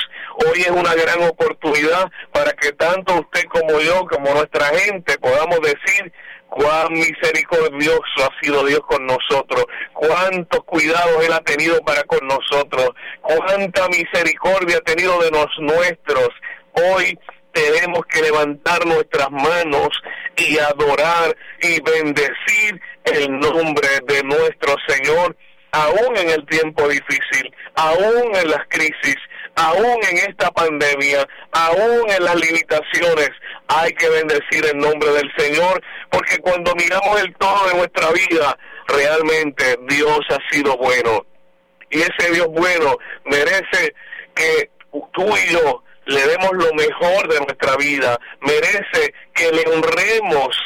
Hoy 0.45 0.61
es 0.61 0.71
una 0.71 0.93
gran 0.93 1.21
oportunidad 1.23 2.11
para 2.31 2.51
que 2.53 2.71
tanto 2.73 3.15
usted 3.15 3.43
como 3.45 3.79
yo, 3.79 4.05
como 4.05 4.33
nuestra 4.33 4.65
gente, 4.77 5.17
podamos 5.19 5.59
decir 5.61 6.11
cuán 6.53 6.93
misericordioso 6.93 8.01
ha 8.19 8.29
sido 8.39 8.63
Dios 8.63 8.81
con 8.87 9.03
nosotros, 9.07 9.65
cuántos 9.93 10.63
cuidados 10.65 11.25
Él 11.25 11.33
ha 11.33 11.39
tenido 11.39 11.79
para 11.81 12.03
con 12.03 12.19
nosotros, 12.27 12.89
cuánta 13.21 13.87
misericordia 13.89 14.77
ha 14.77 14.81
tenido 14.81 15.19
de 15.19 15.31
los 15.31 15.47
nuestros. 15.57 16.29
Hoy 16.73 17.17
tenemos 17.53 18.01
que 18.05 18.21
levantar 18.21 18.85
nuestras 18.85 19.31
manos 19.31 19.89
y 20.37 20.59
adorar 20.59 21.35
y 21.59 21.81
bendecir 21.81 22.79
el 23.05 23.39
nombre 23.39 23.87
de 24.07 24.23
nuestro 24.23 24.75
Señor, 24.87 25.35
aún 25.71 26.17
en 26.17 26.29
el 26.29 26.45
tiempo 26.45 26.87
difícil, 26.87 27.51
aún 27.75 28.35
en 28.35 28.51
las 28.51 28.67
crisis, 28.69 29.17
aún 29.55 29.99
en 30.09 30.17
esta 30.17 30.51
pandemia, 30.51 31.27
aún 31.51 32.09
en 32.09 32.23
las 32.23 32.35
limitaciones, 32.35 33.29
hay 33.67 33.91
que 33.93 34.09
bendecir 34.09 34.65
el 34.65 34.77
nombre 34.77 35.11
del 35.11 35.31
Señor, 35.37 35.81
porque 36.09 36.37
cuando 36.39 36.73
miramos 36.75 37.21
el 37.21 37.33
todo 37.35 37.67
de 37.69 37.75
nuestra 37.75 38.11
vida, 38.11 38.57
realmente 38.87 39.77
Dios 39.87 40.19
ha 40.29 40.53
sido 40.53 40.77
bueno. 40.77 41.25
Y 41.89 42.01
ese 42.01 42.31
Dios 42.31 42.47
bueno 42.47 42.97
merece 43.25 43.93
que 44.35 44.71
tú 45.13 45.25
y 45.37 45.53
yo 45.53 45.83
le 46.05 46.27
demos 46.27 46.51
lo 46.53 46.73
mejor 46.73 47.27
de 47.29 47.39
nuestra 47.39 47.77
vida, 47.77 48.19
merece 48.41 49.13
que 49.33 49.51
le 49.51 49.63
honremos 49.71 50.57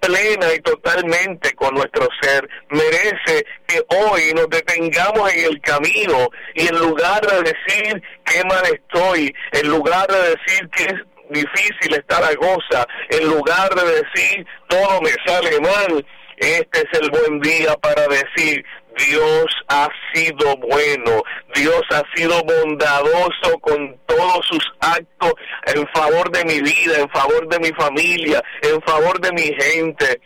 plena 0.00 0.52
y 0.54 0.60
totalmente 0.60 1.52
con 1.54 1.74
nuestro 1.74 2.08
ser. 2.20 2.48
Merece 2.70 3.44
que 3.66 3.82
hoy 3.88 4.32
nos 4.34 4.48
detengamos 4.48 5.32
en 5.32 5.44
el 5.44 5.60
camino 5.60 6.28
y 6.54 6.68
en 6.68 6.78
lugar 6.78 7.20
de 7.26 7.52
decir 7.52 8.02
qué 8.24 8.44
mal 8.44 8.62
estoy, 8.64 9.34
en 9.52 9.68
lugar 9.68 10.06
de 10.08 10.36
decir 10.36 10.68
que 10.70 10.84
es 10.84 10.94
difícil 11.30 11.94
estar 11.94 12.22
a 12.22 12.34
goza, 12.34 12.86
en 13.10 13.28
lugar 13.28 13.74
de 13.74 14.02
decir 14.02 14.46
todo 14.68 15.00
me 15.02 15.10
sale 15.26 15.60
mal, 15.60 16.06
este 16.38 16.78
es 16.78 17.00
el 17.00 17.10
buen 17.10 17.40
día 17.40 17.74
para 17.76 18.06
decir 18.06 18.64
Dios 19.06 19.46
ha 19.68 19.88
sido 20.12 20.56
bueno, 20.56 21.22
Dios 21.54 21.82
ha 21.90 22.02
sido 22.14 22.42
bondadoso 22.42 23.58
con 23.60 23.96
todos 24.06 24.46
sus 24.46 24.72
actos 24.80 25.32
en 25.66 25.86
favor 25.94 26.30
de 26.32 26.44
mi 26.44 26.60
vida, 26.60 26.98
en 26.98 27.08
favor 27.10 27.48
de 27.48 27.58
mi 27.60 27.72
familia, 27.72 28.42
en 28.62 28.80
favor 28.82 29.20
de 29.20 29.32
mi 29.32 29.54
gente. 29.54 30.20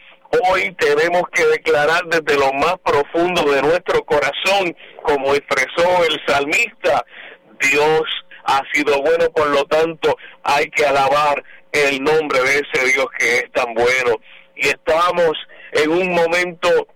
Hoy 0.49 0.75
tenemos 0.79 1.23
que 1.33 1.45
declarar 1.47 2.03
desde 2.07 2.39
lo 2.39 2.53
más 2.55 2.77
profundo 2.85 3.43
de 3.53 3.61
nuestro 3.63 4.03
corazón, 4.05 4.75
como 5.03 5.35
expresó 5.35 6.05
el 6.09 6.21
salmista, 6.27 7.05
Dios 7.61 8.03
ha 8.45 8.63
sido 8.73 9.01
bueno, 9.03 9.31
por 9.31 9.49
lo 9.49 9.65
tanto 9.67 10.17
hay 10.43 10.69
que 10.71 10.85
alabar 10.85 11.43
el 11.73 12.03
nombre 12.03 12.41
de 12.41 12.55
ese 12.61 12.93
Dios 12.93 13.07
que 13.19 13.39
es 13.39 13.53
tan 13.53 13.73
bueno. 13.75 14.17
Y 14.57 14.69
estamos 14.69 15.33
en 15.73 15.91
un 15.91 16.15
momento 16.15 16.89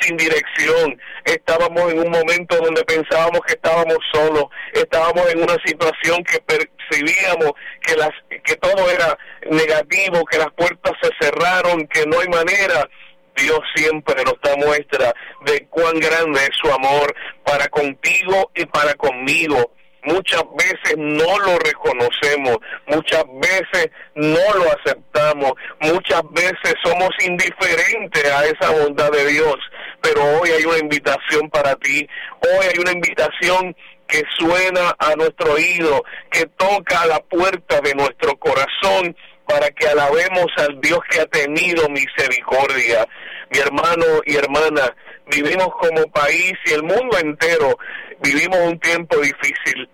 sin 0.00 0.16
dirección, 0.16 1.00
estábamos 1.24 1.92
en 1.92 2.00
un 2.00 2.10
momento 2.10 2.56
donde 2.56 2.84
pensábamos 2.84 3.40
que 3.46 3.54
estábamos 3.54 3.98
solos, 4.12 4.44
estábamos 4.72 5.28
en 5.30 5.42
una 5.42 5.56
situación 5.64 6.22
que 6.24 6.40
percibíamos 6.40 7.52
que 7.82 7.96
las 7.96 8.10
que 8.44 8.56
todo 8.56 8.90
era 8.90 9.18
negativo, 9.50 10.24
que 10.24 10.38
las 10.38 10.52
puertas 10.52 10.92
se 11.02 11.10
cerraron, 11.20 11.86
que 11.88 12.06
no 12.06 12.20
hay 12.20 12.28
manera. 12.28 12.88
Dios 13.36 13.60
siempre 13.74 14.24
nos 14.24 14.40
da 14.42 14.56
muestra 14.56 15.12
de 15.44 15.66
cuán 15.66 16.00
grande 16.00 16.40
es 16.40 16.56
su 16.60 16.72
amor 16.72 17.14
para 17.44 17.68
contigo 17.68 18.50
y 18.54 18.64
para 18.64 18.94
conmigo 18.94 19.75
muchas 20.06 20.42
veces 20.56 20.96
no 20.96 21.38
lo 21.38 21.58
reconocemos, 21.58 22.58
muchas 22.86 23.24
veces 23.40 23.90
no 24.14 24.54
lo 24.54 24.64
aceptamos, 24.72 25.52
muchas 25.80 26.22
veces 26.30 26.74
somos 26.82 27.10
indiferentes 27.24 28.24
a 28.24 28.44
esa 28.46 28.70
bondad 28.70 29.10
de 29.10 29.26
Dios, 29.26 29.56
pero 30.00 30.22
hoy 30.38 30.50
hay 30.50 30.64
una 30.64 30.78
invitación 30.78 31.50
para 31.50 31.74
ti, 31.76 32.08
hoy 32.40 32.66
hay 32.72 32.78
una 32.78 32.92
invitación 32.92 33.76
que 34.06 34.22
suena 34.38 34.94
a 34.98 35.16
nuestro 35.16 35.54
oído, 35.54 36.04
que 36.30 36.46
toca 36.56 37.02
a 37.02 37.06
la 37.06 37.20
puerta 37.20 37.80
de 37.80 37.94
nuestro 37.94 38.36
corazón 38.38 39.16
para 39.46 39.68
que 39.70 39.88
alabemos 39.88 40.46
al 40.56 40.80
Dios 40.80 41.00
que 41.10 41.20
ha 41.20 41.26
tenido 41.26 41.88
misericordia. 41.88 43.06
Mi 43.50 43.58
hermano 43.58 44.04
y 44.24 44.36
hermana, 44.36 44.94
vivimos 45.26 45.68
como 45.80 46.06
país 46.12 46.54
y 46.66 46.72
el 46.72 46.82
mundo 46.82 47.18
entero, 47.18 47.76
vivimos 48.20 48.58
un 48.60 48.78
tiempo 48.78 49.16
difícil 49.18 49.88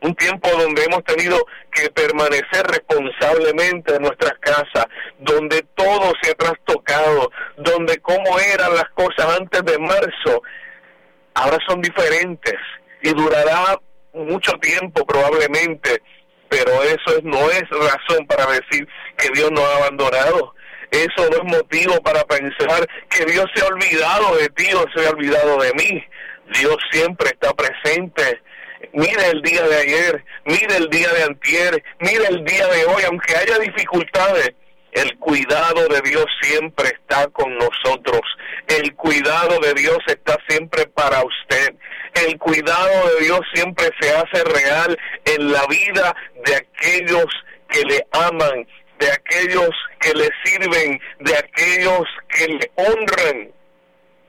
un 0.00 0.14
tiempo 0.14 0.48
donde 0.50 0.84
hemos 0.84 1.02
tenido 1.04 1.36
que 1.72 1.90
permanecer 1.90 2.64
responsablemente 2.66 3.96
en 3.96 4.02
nuestras 4.02 4.34
casas, 4.40 4.86
donde 5.18 5.64
todo 5.74 6.12
se 6.22 6.30
ha 6.30 6.34
trastocado, 6.34 7.30
donde 7.56 7.98
cómo 7.98 8.38
eran 8.54 8.74
las 8.74 8.88
cosas 8.90 9.38
antes 9.38 9.64
de 9.64 9.78
marzo, 9.78 10.42
ahora 11.34 11.58
son 11.66 11.80
diferentes 11.80 12.54
y 13.02 13.10
durará 13.10 13.78
mucho 14.12 14.52
tiempo 14.60 15.04
probablemente, 15.04 16.02
pero 16.48 16.82
eso 16.82 17.20
no 17.24 17.50
es 17.50 17.62
razón 17.70 18.26
para 18.26 18.46
decir 18.46 18.88
que 19.16 19.28
Dios 19.34 19.50
nos 19.50 19.64
ha 19.64 19.76
abandonado. 19.78 20.54
Eso 20.90 21.28
no 21.30 21.36
es 21.36 21.44
motivo 21.44 22.00
para 22.02 22.24
pensar 22.24 22.86
que 23.10 23.26
Dios 23.26 23.44
se 23.54 23.62
ha 23.62 23.66
olvidado 23.66 24.36
de 24.36 24.48
ti 24.48 24.72
o 24.72 24.86
se 24.94 25.06
ha 25.06 25.10
olvidado 25.10 25.58
de 25.58 25.72
mí. 25.74 26.02
Dios 26.58 26.76
siempre 26.90 27.28
está 27.28 27.52
presente 27.52 28.40
mire 28.92 29.30
el 29.30 29.42
día 29.42 29.62
de 29.62 29.76
ayer, 29.76 30.24
mire 30.44 30.76
el 30.76 30.88
día 30.90 31.12
de 31.12 31.24
antier, 31.24 31.82
mire 32.00 32.26
el 32.28 32.44
día 32.44 32.66
de 32.66 32.84
hoy, 32.86 33.02
aunque 33.06 33.36
haya 33.36 33.58
dificultades, 33.58 34.52
el 34.92 35.16
cuidado 35.18 35.86
de 35.88 36.00
Dios 36.02 36.26
siempre 36.40 36.88
está 36.88 37.28
con 37.28 37.56
nosotros. 37.56 38.20
El 38.66 38.94
cuidado 38.94 39.58
de 39.60 39.74
Dios 39.74 39.98
está 40.06 40.36
siempre 40.48 40.86
para 40.86 41.22
usted. 41.22 41.74
El 42.14 42.38
cuidado 42.38 43.08
de 43.10 43.24
Dios 43.24 43.40
siempre 43.54 43.90
se 44.00 44.10
hace 44.10 44.44
real 44.44 44.98
en 45.24 45.52
la 45.52 45.66
vida 45.66 46.16
de 46.44 46.56
aquellos 46.56 47.26
que 47.68 47.84
le 47.84 48.06
aman, 48.12 48.66
de 48.98 49.12
aquellos 49.12 49.70
que 50.00 50.14
le 50.14 50.28
sirven, 50.44 51.00
de 51.20 51.36
aquellos 51.36 52.04
que 52.28 52.48
le 52.48 52.70
honran 52.76 53.57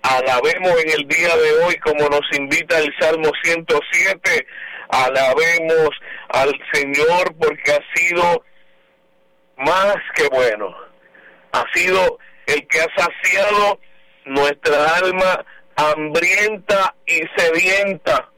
alabemos 0.02 0.72
en 0.84 0.90
el 0.92 1.08
día 1.08 1.36
de 1.36 1.52
hoy 1.64 1.76
como 1.78 2.08
nos 2.10 2.22
invita 2.34 2.80
el 2.80 2.94
Salmo 3.00 3.32
107, 3.44 4.48
alabemos 4.90 5.90
al 6.30 6.52
Señor 6.74 7.36
porque 7.40 7.72
ha 7.72 7.96
sido 7.96 8.44
más 9.58 9.98
que 10.16 10.28
bueno, 10.30 10.76
ha 11.52 11.66
sido 11.74 12.20
el 12.48 12.68
que 12.68 12.80
ha 12.80 12.88
saciado 12.96 13.80
nuestra 14.26 14.96
alma 14.96 15.46
hambrienta 15.76 16.96
y 17.06 17.22
sedienta, 17.38 18.30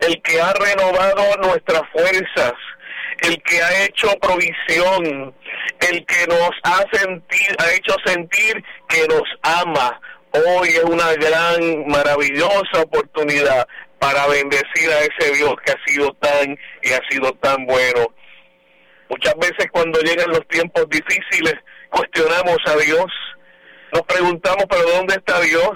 el 0.00 0.20
que 0.22 0.40
ha 0.40 0.52
renovado 0.52 1.36
nuestras 1.42 1.82
fuerzas, 1.92 2.52
el 3.22 3.42
que 3.42 3.62
ha 3.62 3.84
hecho 3.84 4.08
provisión, 4.20 5.34
el 5.90 6.06
que 6.06 6.26
nos 6.28 6.50
ha 6.64 6.84
sentir, 6.92 7.56
ha 7.58 7.72
hecho 7.72 7.96
sentir 8.04 8.62
que 8.88 9.06
nos 9.08 9.24
ama, 9.42 10.00
Hoy 10.44 10.68
es 10.68 10.84
una 10.84 11.14
gran, 11.14 11.86
maravillosa 11.86 12.82
oportunidad 12.82 13.66
para 13.98 14.26
bendecir 14.26 14.90
a 14.90 15.00
ese 15.00 15.32
Dios 15.34 15.54
que 15.64 15.72
ha 15.72 15.78
sido 15.86 16.12
tan 16.20 16.58
y 16.82 16.92
ha 16.92 17.00
sido 17.08 17.32
tan 17.34 17.64
bueno. 17.64 18.12
Muchas 19.08 19.34
veces 19.36 19.66
cuando 19.72 19.98
llegan 20.00 20.28
los 20.28 20.46
tiempos 20.48 20.86
difíciles 20.90 21.54
cuestionamos 21.88 22.58
a 22.66 22.76
Dios, 22.76 23.06
nos 23.92 24.02
preguntamos, 24.02 24.66
pero 24.68 24.82
¿dónde 24.90 25.14
está 25.14 25.40
Dios? 25.40 25.72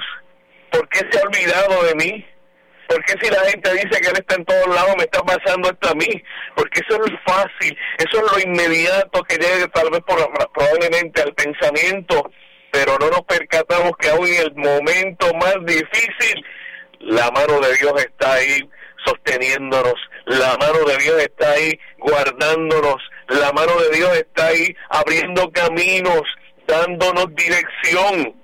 ¿Por 0.71 0.87
qué 0.91 1.09
se 1.11 1.19
ha 1.19 1.23
olvidado 1.23 1.85
de 1.85 1.95
mí? 1.95 2.27
¿Por 2.87 3.03
qué 3.05 3.15
si 3.23 3.31
la 3.31 3.41
gente 3.49 3.73
dice 3.73 4.01
que 4.01 4.09
Él 4.09 4.17
está 4.19 4.35
en 4.35 4.45
todos 4.45 4.67
lados 4.75 4.95
me 4.99 5.05
está 5.05 5.23
pasando 5.23 5.71
esto 5.71 5.89
a 5.89 5.95
mí? 5.95 6.23
Porque 6.55 6.81
eso 6.81 7.03
es 7.03 7.11
lo 7.11 7.19
fácil, 7.25 7.79
eso 7.97 8.27
es 8.27 8.33
lo 8.33 8.51
inmediato 8.51 9.23
que 9.23 9.37
llega 9.37 9.69
tal 9.69 9.91
vez 9.91 10.03
probablemente 10.53 11.23
al 11.23 11.33
pensamiento 11.35 12.31
pero 12.71 12.97
no 12.99 13.11
nos 13.11 13.23
percatamos 13.23 13.93
que 13.99 14.11
aún 14.11 14.27
en 14.29 14.43
el 14.43 14.55
momento 14.55 15.33
más 15.35 15.57
difícil, 15.65 16.45
la 17.01 17.31
mano 17.31 17.61
de 17.61 17.75
Dios 17.77 17.93
está 17.97 18.35
ahí 18.35 18.69
sosteniéndonos, 19.05 19.95
la 20.27 20.57
mano 20.59 20.85
de 20.85 20.97
Dios 20.99 21.23
está 21.23 21.53
ahí 21.53 21.79
guardándonos, 21.99 22.97
la 23.29 23.53
mano 23.53 23.73
de 23.81 23.97
Dios 23.97 24.17
está 24.17 24.47
ahí 24.47 24.77
abriendo 24.91 25.51
caminos, 25.51 26.23
dándonos 26.67 27.35
dirección. 27.35 28.35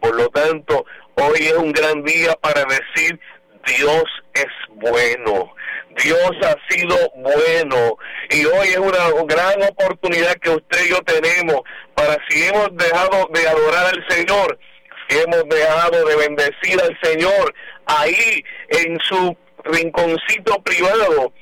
Por 0.00 0.14
lo 0.14 0.28
tanto, 0.28 0.84
hoy 1.14 1.38
es 1.46 1.54
un 1.54 1.72
gran 1.72 2.02
día 2.04 2.34
para 2.40 2.64
decir, 2.64 3.18
Dios 3.66 4.04
es 4.34 4.46
bueno. 4.68 5.54
Dios 6.02 6.32
ha 6.42 6.56
sido 6.68 6.96
bueno 7.16 7.96
y 8.30 8.44
hoy 8.44 8.68
es 8.68 8.78
una 8.78 9.10
gran 9.26 9.62
oportunidad 9.62 10.34
que 10.36 10.50
usted 10.50 10.86
y 10.86 10.90
yo 10.90 11.00
tenemos 11.02 11.60
para 11.94 12.16
si 12.28 12.44
hemos 12.44 12.68
dejado 12.76 13.28
de 13.32 13.48
adorar 13.48 13.86
al 13.86 14.04
Señor, 14.08 14.58
si 15.08 15.18
hemos 15.18 15.48
dejado 15.48 16.04
de 16.04 16.16
bendecir 16.16 16.80
al 16.80 16.98
Señor, 17.02 17.54
ahí 17.86 18.44
en 18.70 18.98
su 19.00 19.36
rinconcito 19.64 20.62
privado, 20.62 21.32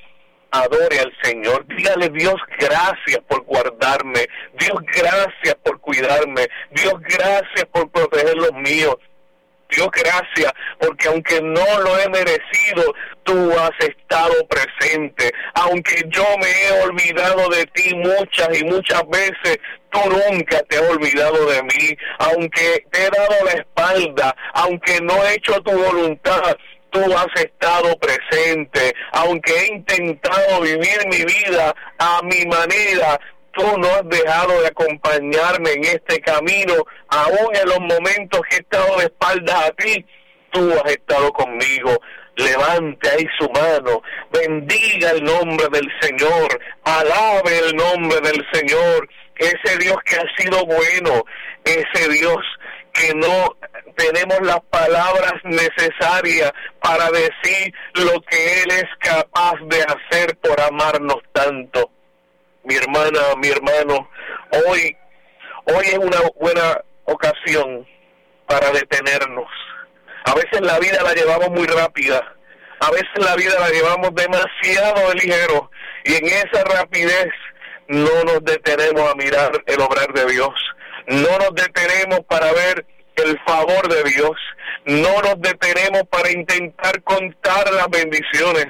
adore 0.50 0.98
al 1.00 1.12
Señor. 1.22 1.64
Dígale 1.66 2.08
Dios 2.10 2.36
gracias 2.58 3.20
por 3.28 3.42
guardarme. 3.44 4.26
Dios 4.58 4.78
gracias 4.94 5.54
por 5.64 5.80
cuidarme. 5.80 6.46
Dios 6.70 6.94
gracias 7.00 7.64
por 7.72 7.90
proteger 7.90 8.36
los 8.36 8.52
míos. 8.52 8.96
Dios 9.74 9.88
gracias, 9.90 10.52
porque 10.78 11.08
aunque 11.08 11.40
no 11.40 11.80
lo 11.80 11.98
he 11.98 12.08
merecido, 12.10 12.94
tú 13.24 13.52
has 13.52 13.70
estado 13.80 14.34
presente. 14.48 15.32
Aunque 15.54 16.04
yo 16.08 16.24
me 16.38 16.48
he 16.48 16.82
olvidado 16.82 17.48
de 17.48 17.66
ti 17.66 17.94
muchas 17.94 18.60
y 18.60 18.64
muchas 18.64 19.02
veces, 19.08 19.58
tú 19.90 20.00
nunca 20.08 20.60
te 20.62 20.76
has 20.76 20.90
olvidado 20.90 21.46
de 21.46 21.62
mí. 21.62 21.96
Aunque 22.18 22.84
te 22.90 23.04
he 23.04 23.10
dado 23.10 23.44
la 23.44 23.52
espalda, 23.52 24.36
aunque 24.54 25.00
no 25.02 25.14
he 25.24 25.34
hecho 25.34 25.60
tu 25.62 25.72
voluntad, 25.72 26.56
tú 26.90 27.00
has 27.16 27.42
estado 27.42 27.96
presente. 27.98 28.94
Aunque 29.12 29.52
he 29.52 29.66
intentado 29.74 30.60
vivir 30.60 31.06
mi 31.10 31.24
vida 31.24 31.74
a 31.98 32.20
mi 32.22 32.44
manera, 32.46 33.18
tú 33.52 33.78
no 33.78 33.88
has 33.88 34.08
dejado 34.08 34.60
de 34.60 34.68
acompañarme 34.68 35.72
en 35.72 35.84
este 35.84 36.20
camino, 36.20 36.74
aún 37.08 37.54
en 37.54 37.68
los 37.68 37.80
momentos 37.80 38.40
que 38.48 38.56
he 38.56 38.60
estado 38.60 38.96
de 38.98 39.04
espaldas 39.04 39.68
a 39.68 39.70
ti, 39.72 40.04
tú 40.50 40.72
has 40.72 40.92
estado 40.92 41.32
conmigo. 41.32 41.98
Levante 42.36 43.10
ahí 43.10 43.26
su 43.38 43.48
mano, 43.50 44.02
bendiga 44.30 45.10
el 45.10 45.22
nombre 45.22 45.66
del 45.70 45.86
Señor, 46.00 46.60
alabe 46.84 47.58
el 47.58 47.76
nombre 47.76 48.20
del 48.20 48.44
Señor, 48.52 49.08
ese 49.36 49.78
Dios 49.78 49.96
que 50.04 50.16
ha 50.16 50.24
sido 50.38 50.64
bueno, 50.64 51.24
ese 51.64 52.08
Dios 52.08 52.38
que 52.94 53.14
no 53.14 53.56
tenemos 53.96 54.40
las 54.42 54.60
palabras 54.70 55.34
necesarias 55.44 56.52
para 56.80 57.10
decir 57.10 57.74
lo 57.94 58.20
que 58.22 58.62
Él 58.62 58.70
es 58.70 58.86
capaz 59.00 59.54
de 59.66 59.82
hacer 59.82 60.36
por 60.38 60.58
amarnos 60.60 61.18
tanto 61.32 61.90
mi 62.64 62.76
hermana, 62.76 63.20
mi 63.38 63.48
hermano, 63.48 64.08
hoy, 64.68 64.96
hoy 65.64 65.84
es 65.84 65.98
una 65.98 66.18
buena 66.38 66.80
ocasión 67.04 67.86
para 68.46 68.70
detenernos. 68.70 69.48
A 70.24 70.34
veces 70.34 70.60
la 70.60 70.78
vida 70.78 71.02
la 71.02 71.14
llevamos 71.14 71.50
muy 71.50 71.66
rápida, 71.66 72.36
a 72.80 72.90
veces 72.90 73.10
la 73.16 73.34
vida 73.36 73.58
la 73.58 73.70
llevamos 73.70 74.14
demasiado 74.14 75.12
ligero 75.14 75.70
y 76.04 76.14
en 76.14 76.26
esa 76.26 76.64
rapidez 76.64 77.28
no 77.88 78.24
nos 78.24 78.44
detenemos 78.44 79.10
a 79.10 79.14
mirar 79.14 79.50
el 79.66 79.80
obrar 79.80 80.12
de 80.12 80.26
Dios. 80.26 80.54
no 81.08 81.38
nos 81.38 81.54
detenemos 81.54 82.20
para 82.28 82.52
ver 82.52 82.86
el 83.16 83.38
favor 83.44 83.88
de 83.88 84.04
Dios, 84.10 84.36
no 84.86 85.20
nos 85.22 85.40
detenemos 85.40 86.02
para 86.10 86.30
intentar 86.30 87.02
contar 87.02 87.72
las 87.72 87.88
bendiciones. 87.90 88.66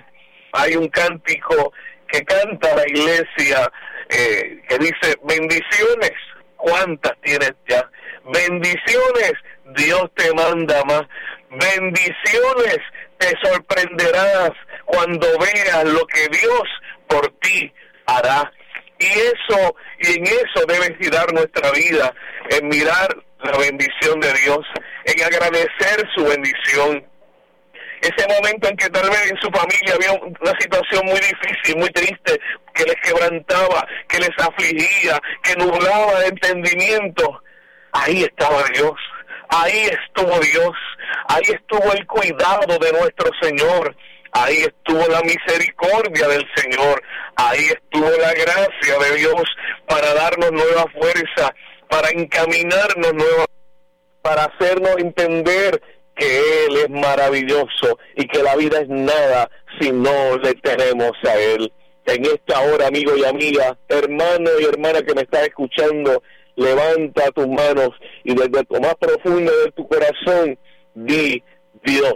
Hay 0.53 0.77
un 0.77 0.89
cántico 0.89 1.73
que 2.09 2.25
canta 2.25 2.75
la 2.75 2.87
iglesia 2.89 3.71
eh, 4.09 4.63
que 4.69 4.79
dice, 4.79 5.17
bendiciones, 5.25 6.13
¿cuántas 6.57 7.13
tienes 7.23 7.55
ya? 7.69 7.89
Bendiciones, 8.25 9.33
Dios 9.75 10.11
te 10.15 10.33
manda 10.35 10.85
más. 10.85 11.03
Bendiciones, 11.53 12.79
te 13.19 13.29
sorprenderás 13.45 14.53
cuando 14.87 15.27
veas 15.39 15.85
lo 15.85 16.07
que 16.07 16.27
Dios 16.29 16.63
por 17.07 17.29
ti 17.41 17.71
hará. 18.07 18.51
Y 18.99 19.05
eso, 19.05 19.77
y 19.99 20.19
en 20.19 20.25
eso 20.25 20.65
debe 20.67 20.97
girar 20.99 21.31
nuestra 21.35 21.71
vida, 21.73 22.15
en 22.51 22.69
mirar 22.69 23.15
la 23.43 23.59
bendición 23.59 24.19
de 24.21 24.33
Dios, 24.33 24.61
en 25.05 25.25
agradecer 25.25 26.09
su 26.15 26.25
bendición. 26.25 27.05
Ese 28.01 28.27
momento 28.29 28.69
en 28.69 28.77
que 28.77 28.89
tal 28.89 29.11
vez 29.11 29.31
en 29.31 29.37
su 29.37 29.51
familia 29.51 29.95
había 29.95 30.13
una 30.13 30.59
situación 30.59 31.05
muy 31.05 31.21
difícil, 31.21 31.77
muy 31.77 31.91
triste, 31.91 32.41
que 32.75 32.85
les 32.85 32.97
quebrantaba, 33.03 33.87
que 34.09 34.21
les 34.21 34.31
afligía, 34.39 35.21
que 35.43 35.55
nublaba 35.57 36.19
el 36.21 36.31
entendimiento, 36.31 37.43
ahí 37.93 38.23
estaba 38.23 38.65
Dios, 38.73 38.95
ahí 39.53 39.89
estuvo 39.91 40.39
Dios, 40.41 40.73
ahí 41.29 41.43
estuvo 41.49 41.93
el 41.93 42.07
cuidado 42.07 42.79
de 42.79 42.93
nuestro 42.93 43.31
Señor, 43.41 43.95
ahí 44.33 44.57
estuvo 44.57 45.07
la 45.09 45.21
misericordia 45.23 46.29
del 46.29 46.47
Señor, 46.57 47.03
ahí 47.37 47.65
estuvo 47.67 48.11
la 48.11 48.33
gracia 48.33 48.99
de 48.99 49.17
Dios 49.19 49.43
para 49.87 50.15
darnos 50.15 50.53
nueva 50.53 50.87
fuerza, 50.99 51.55
para 51.89 52.11
encaminarnos 52.11 53.13
nueva, 53.15 53.45
para 54.23 54.45
hacernos 54.45 54.97
entender 54.99 55.81
que 56.17 56.67
Él 56.67 56.77
es 56.77 56.91
maravilloso 56.91 57.99
y 58.17 58.27
que 58.27 58.43
la 58.43 58.57
vida 58.57 58.81
es 58.81 58.89
nada 58.89 59.51
si 59.81 59.93
no 59.93 60.37
le 60.39 60.55
tenemos 60.55 61.13
a 61.25 61.35
Él. 61.37 61.73
En 62.07 62.25
esta 62.25 62.61
hora, 62.61 62.89
amigo 62.89 63.17
y 63.17 63.25
amiga, 63.25 63.77
hermano 63.89 64.51
y 64.61 64.65
hermana 64.65 65.03
que 65.03 65.15
me 65.15 65.23
está 65.23 65.45
escuchando, 65.45 66.23
levanta 66.57 67.31
tus 67.33 67.49
manos 67.49 67.91
y 68.25 68.35
desde 68.35 68.65
lo 68.69 68.81
más 68.81 68.95
profundo 68.97 69.53
de 69.65 69.73
tu 69.73 69.87
corazón, 69.87 70.59
di 70.95 71.43
Dios. 71.85 72.15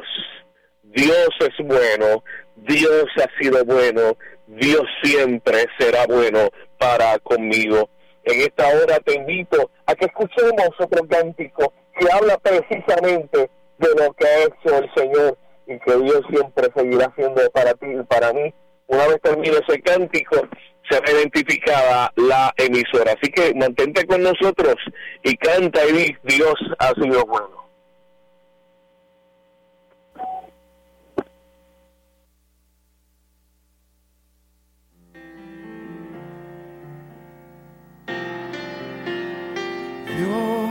Dios 0.82 1.28
es 1.40 1.66
bueno, 1.66 2.24
Dios 2.56 3.04
ha 3.16 3.42
sido 3.42 3.64
bueno, 3.64 4.16
Dios 4.46 4.84
siempre 5.02 5.66
será 5.78 6.06
bueno 6.06 6.48
para 6.78 7.18
conmigo. 7.18 7.88
En 8.24 8.40
esta 8.40 8.66
hora 8.68 8.98
te 9.04 9.14
invito 9.14 9.70
a 9.86 9.94
que 9.94 10.06
escuchemos 10.06 10.70
otro 10.78 11.06
cántico 11.06 11.72
que 11.98 12.10
habla 12.10 12.38
precisamente 12.38 13.50
de 13.78 13.88
lo 13.96 14.12
que 14.14 14.26
ha 14.26 14.44
hecho 14.44 14.78
el 14.78 14.90
Señor 14.94 15.38
y 15.66 15.78
que 15.78 15.96
Dios 15.96 16.22
siempre 16.30 16.68
seguirá 16.74 17.06
haciendo 17.06 17.42
para 17.50 17.74
ti 17.74 17.86
y 17.86 18.02
para 18.04 18.32
mí. 18.32 18.52
Una 18.88 19.06
vez 19.08 19.20
termine 19.20 19.56
ese 19.66 19.80
cántico, 19.82 20.36
será 20.88 21.10
identificada 21.10 22.12
la 22.16 22.52
emisora. 22.56 23.12
Así 23.12 23.30
que 23.30 23.54
mantente 23.54 24.06
con 24.06 24.22
nosotros 24.22 24.76
y 25.22 25.36
canta 25.36 25.84
y 25.86 25.92
di, 25.92 26.16
Dios 26.24 26.54
ha 26.78 26.92
sido 26.94 27.24
bueno. 27.26 27.66
Dios 40.16 40.65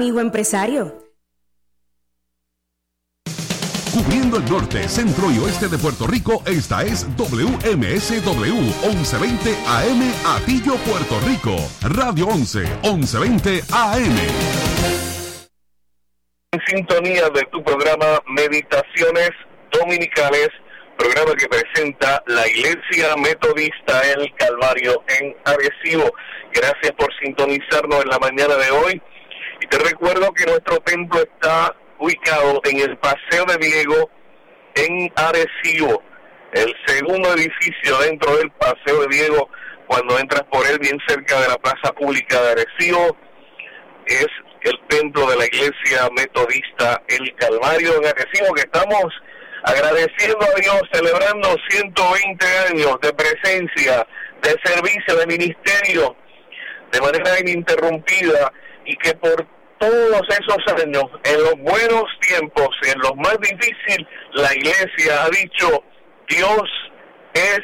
amigo 0.00 0.18
empresario. 0.20 0.96
Cubriendo 3.92 4.38
el 4.38 4.46
norte, 4.46 4.88
centro 4.88 5.30
y 5.30 5.36
oeste 5.36 5.68
de 5.68 5.76
Puerto 5.76 6.06
Rico, 6.06 6.42
esta 6.46 6.82
es 6.84 7.06
WMSW 7.18 8.56
1120 8.88 9.54
AM 9.66 10.00
Atillo, 10.24 10.76
Puerto 10.88 11.20
Rico. 11.26 11.54
Radio 11.82 12.28
11 12.28 12.60
1120 12.82 13.60
AM. 13.74 14.16
En 16.52 16.60
sintonía 16.66 17.28
de 17.28 17.42
tu 17.52 17.62
programa 17.62 18.22
Meditaciones 18.26 19.32
Dominicales, 19.70 20.48
programa 20.96 21.34
que 21.34 21.46
presenta 21.46 22.22
la 22.26 22.48
Iglesia 22.48 23.16
Metodista 23.18 24.00
El 24.16 24.32
Calvario 24.36 25.02
en 25.20 25.36
Arecibo. 25.44 26.10
Gracias 26.54 26.92
por 26.92 27.08
sintonizarnos 27.22 28.02
en 28.02 28.08
la 28.08 28.18
mañana 28.18 28.56
de 28.56 28.70
hoy. 28.70 29.02
Y 29.60 29.66
te 29.66 29.78
recuerdo 29.78 30.32
que 30.32 30.46
nuestro 30.46 30.78
templo 30.78 31.20
está 31.20 31.74
ubicado 31.98 32.60
en 32.64 32.80
el 32.80 32.96
Paseo 32.98 33.44
de 33.44 33.58
Diego 33.58 34.10
en 34.74 35.12
Arecibo, 35.16 36.02
el 36.52 36.74
segundo 36.86 37.32
edificio 37.34 37.98
dentro 37.98 38.36
del 38.36 38.50
Paseo 38.52 39.02
de 39.02 39.08
Diego, 39.16 39.48
cuando 39.86 40.18
entras 40.18 40.42
por 40.44 40.66
él 40.66 40.78
bien 40.78 40.98
cerca 41.06 41.40
de 41.40 41.48
la 41.48 41.58
Plaza 41.58 41.92
Pública 41.92 42.40
de 42.40 42.52
Arecibo, 42.52 43.16
es 44.06 44.28
el 44.62 44.78
templo 44.88 45.28
de 45.30 45.36
la 45.36 45.46
Iglesia 45.46 46.08
Metodista 46.16 47.02
El 47.08 47.34
Calvario 47.36 47.96
en 47.96 48.06
Arecibo, 48.06 48.54
que 48.54 48.62
estamos 48.62 49.04
agradeciendo 49.64 50.40
a 50.40 50.60
Dios, 50.60 50.82
celebrando 50.92 51.56
120 51.68 52.46
años 52.70 52.98
de 53.02 53.12
presencia, 53.12 54.06
de 54.42 54.56
servicio, 54.64 55.16
de 55.16 55.26
ministerio, 55.26 56.16
de 56.92 57.00
manera 57.00 57.40
ininterrumpida, 57.40 58.52
y 58.90 58.96
que 58.96 59.14
por 59.14 59.46
todos 59.78 60.22
esos 60.28 60.82
años, 60.82 61.04
en 61.24 61.42
los 61.42 61.54
buenos 61.58 62.04
tiempos 62.20 62.68
y 62.82 62.90
en 62.90 62.98
los 62.98 63.14
más 63.16 63.38
difíciles, 63.40 64.06
la 64.32 64.52
iglesia 64.52 65.24
ha 65.24 65.28
dicho, 65.30 65.84
Dios 66.28 66.62
es 67.34 67.60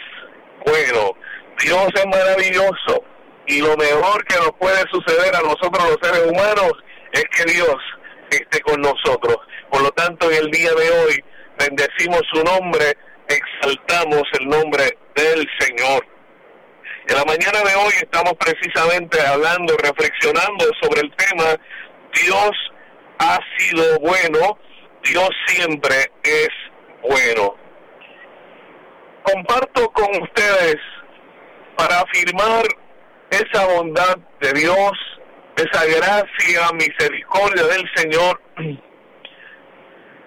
bueno, 0.65 1.12
Dios 1.59 1.89
es 1.95 2.07
maravilloso 2.07 3.05
y 3.47 3.61
lo 3.61 3.77
mejor 3.77 4.25
que 4.27 4.37
nos 4.37 4.53
puede 4.53 4.83
suceder 4.91 5.35
a 5.35 5.41
nosotros 5.41 5.83
los 5.91 5.99
seres 6.01 6.31
humanos 6.31 6.73
es 7.12 7.25
que 7.25 7.53
Dios 7.53 7.77
esté 8.31 8.61
con 8.61 8.81
nosotros. 8.81 9.39
Por 9.71 9.83
lo 9.83 9.91
tanto, 9.91 10.31
en 10.31 10.45
el 10.45 10.51
día 10.53 10.71
de 10.75 10.91
hoy 10.91 11.25
bendecimos 11.59 12.23
su 12.33 12.43
nombre, 12.45 12.97
exaltamos 13.29 14.23
el 14.41 14.49
nombre 14.49 14.97
del 15.17 15.47
Señor. 15.59 16.07
En 17.09 17.14
la 17.14 17.25
mañana 17.25 17.61
de 17.61 17.75
hoy 17.77 17.92
estamos 18.03 18.33
precisamente 18.35 19.21
hablando, 19.21 19.77
reflexionando 19.77 20.64
sobre 20.83 21.03
el 21.03 21.14
tema 21.14 21.45
Dios 22.21 22.51
ha 23.21 23.38
sido 23.57 24.01
bueno, 24.01 24.59
Dios 25.05 25.31
siempre 25.47 25.95
es 26.25 26.49
bueno. 27.03 27.55
Comparto 29.23 29.88
con 29.92 30.21
ustedes 30.21 30.79
para 31.77 32.01
afirmar 32.01 32.64
esa 33.31 33.66
bondad 33.66 34.16
de 34.40 34.53
Dios, 34.55 34.92
esa 35.57 35.85
gracia, 35.85 36.73
misericordia 36.73 37.66
del 37.66 37.88
Señor. 37.95 38.40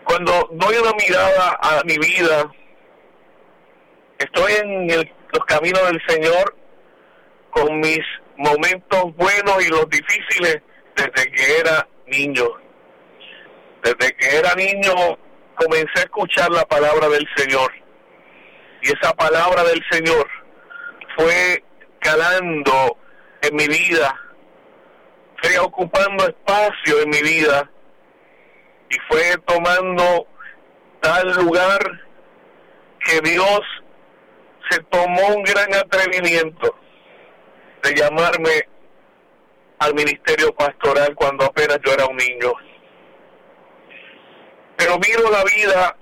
Cuando 0.06 0.48
doy 0.54 0.76
una 0.78 0.94
mirada 0.94 1.60
a 1.62 1.82
mi 1.84 1.98
vida, 1.98 2.50
estoy 4.18 4.54
en 4.62 4.88
los 4.88 5.46
caminos 5.46 5.84
del 5.84 6.02
Señor 6.08 6.59
con 7.52 7.80
mis 7.80 8.00
momentos 8.38 9.16
buenos 9.16 9.66
y 9.66 9.70
los 9.70 9.90
difíciles 9.90 10.62
desde 10.96 11.32
que 11.32 11.58
era 11.60 11.88
niño. 12.08 12.46
Desde 13.84 14.16
que 14.16 14.38
era 14.38 14.54
niño 14.56 15.18
comencé 15.56 16.00
a 16.00 16.04
escuchar 16.04 16.50
la 16.52 16.66
palabra 16.66 17.10
del 17.10 17.28
Señor. 17.36 17.72
Y 18.82 18.92
esa 18.92 19.14
palabra 19.14 19.64
del 19.64 19.84
Señor 19.92 20.28
fue 21.18 21.64
calando 22.00 22.98
en 23.42 23.56
mi 23.56 23.68
vida, 23.68 24.16
fue 25.42 25.60
ocupando 25.60 26.26
espacio 26.26 27.02
en 27.02 27.10
mi 27.10 27.22
vida 27.22 27.70
y 28.90 28.98
fue 29.10 29.36
tomando 29.46 30.28
tal 31.02 31.32
lugar 31.36 31.80
que 33.06 33.20
Dios 33.22 33.62
se 34.70 34.80
tomó 34.84 35.36
un 35.36 35.44
gran 35.44 35.74
atrevimiento 35.74 36.76
de 37.84 37.94
llamarme 37.96 38.68
al 39.80 39.94
ministerio 39.94 40.54
pastoral 40.54 41.16
cuando 41.16 41.46
apenas 41.46 41.80
yo 41.86 41.94
era 41.94 42.06
un 42.06 42.18
niño. 42.18 42.52
Pero 44.78 44.98
miro 45.00 45.30
la 45.32 45.44
vida 45.44 45.98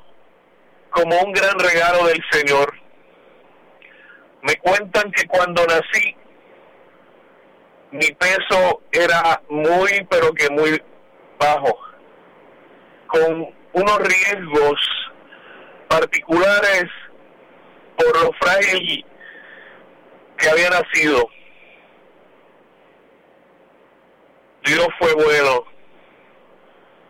como 0.90 1.20
un 1.22 1.32
gran 1.32 1.58
regalo 1.60 2.08
del 2.08 2.24
Señor. 2.32 2.74
Me 4.42 4.56
cuentan 4.58 5.12
que 5.12 5.26
cuando 5.28 5.66
nací, 5.66 6.16
mi 7.92 8.12
peso 8.14 8.82
era 8.92 9.42
muy, 9.50 10.06
pero 10.10 10.34
que 10.34 10.50
muy 10.50 10.82
bajo, 11.40 11.78
con 13.08 13.48
unos 13.74 14.00
riesgos 14.00 14.80
particulares 15.88 16.86
por 17.98 18.24
lo 18.24 18.32
frágil 18.34 19.06
que 20.38 20.50
había 20.50 20.70
nacido. 20.70 21.28
Dios 24.78 24.90
fue 25.00 25.12
bueno, 25.16 25.64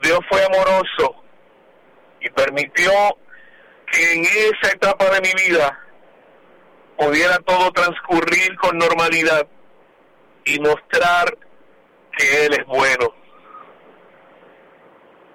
Dios 0.01 0.19
fue 0.29 0.41
amoroso 0.41 1.21
y 2.21 2.29
permitió 2.29 2.89
que 3.91 4.13
en 4.13 4.23
esa 4.23 4.71
etapa 4.73 5.09
de 5.09 5.19
mi 5.19 5.33
vida 5.33 5.77
pudiera 6.97 7.37
todo 7.39 7.69
transcurrir 7.73 8.55
con 8.55 8.77
normalidad 8.77 9.45
y 10.45 10.57
mostrar 10.61 11.37
que 12.17 12.45
Él 12.45 12.53
es 12.53 12.65
bueno. 12.67 13.13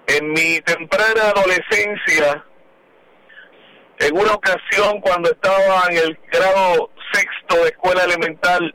En 0.07 0.33
mi 0.33 0.59
temprana 0.62 1.35
adolescencia, 1.37 2.47
en 3.99 4.16
una 4.16 4.33
ocasión 4.33 5.03
cuando 5.03 5.31
estaba 5.31 5.85
en 5.90 5.99
el 5.99 6.18
grado 6.33 6.92
sexto 7.12 7.57
de 7.57 7.68
escuela 7.68 8.05
elemental, 8.05 8.75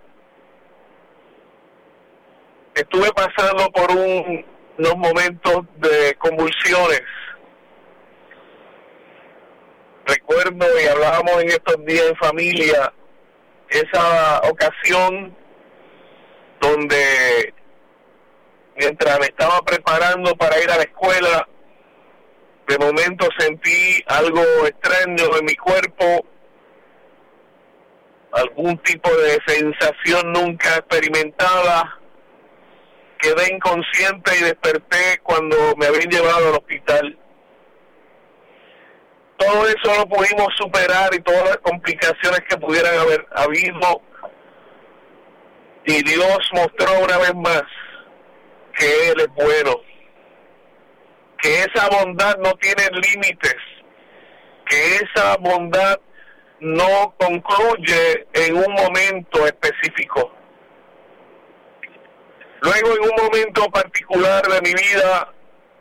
estuve 2.78 3.12
pasando 3.12 3.70
por 3.72 3.92
unos 3.92 4.96
momentos 4.98 5.66
de 5.78 6.16
convulsiones. 6.20 7.02
Recuerdo 10.06 10.66
y 10.82 10.88
hablábamos 10.88 11.42
en 11.42 11.50
estos 11.50 11.86
días 11.86 12.06
en 12.08 12.16
familia 12.16 12.94
esa 13.70 14.42
ocasión 14.50 15.36
donde 16.62 17.54
mientras 18.78 19.20
me 19.20 19.26
estaba 19.26 19.60
preparando 19.62 20.34
para 20.36 20.62
ir 20.62 20.72
a 20.72 20.78
la 20.78 20.84
escuela, 20.84 21.48
de 22.68 22.78
momento 22.78 23.28
sentí 23.38 24.02
algo 24.08 24.44
extraño 24.66 25.26
en 25.38 25.46
mi 25.46 25.56
cuerpo, 25.56 26.26
algún 28.32 28.78
tipo 28.80 29.10
de 29.10 29.40
sensación 29.48 30.32
nunca 30.32 30.76
experimentada 30.78 32.00
quedé 33.18 33.54
inconsciente 33.54 34.32
y 34.40 34.44
desperté 34.44 35.20
cuando 35.24 35.56
me 35.78 35.88
habían 35.88 36.10
llevado 36.10 36.50
al 36.50 36.56
hospital. 36.56 37.18
Todo 39.38 39.68
eso 39.68 39.96
lo 39.98 40.08
pudimos 40.08 40.48
superar 40.58 41.14
y 41.14 41.20
todas 41.20 41.44
las 41.46 41.58
complicaciones 41.58 42.40
que 42.50 42.58
pudieran 42.58 42.98
haber 42.98 43.26
habido. 43.36 44.02
Y 45.86 46.04
Dios 46.04 46.50
mostró 46.54 47.00
una 47.04 47.18
vez 47.18 47.36
más 47.36 47.64
que 48.74 49.10
Él 49.10 49.20
es 49.20 49.34
bueno, 49.34 49.76
que 51.42 51.62
esa 51.62 51.88
bondad 51.90 52.38
no 52.38 52.52
tiene 52.54 52.84
límites, 52.92 53.56
que 54.66 54.96
esa 54.98 55.38
bondad 55.38 56.00
no 56.60 57.16
concluye 57.18 58.28
en 58.34 58.58
un 58.58 58.74
momento 58.74 59.46
específico 59.46 60.32
Luego, 62.62 62.94
en 62.96 63.02
un 63.02 63.24
momento 63.24 63.70
particular 63.70 64.46
de 64.48 64.62
mi 64.62 64.74
vida, 64.74 65.34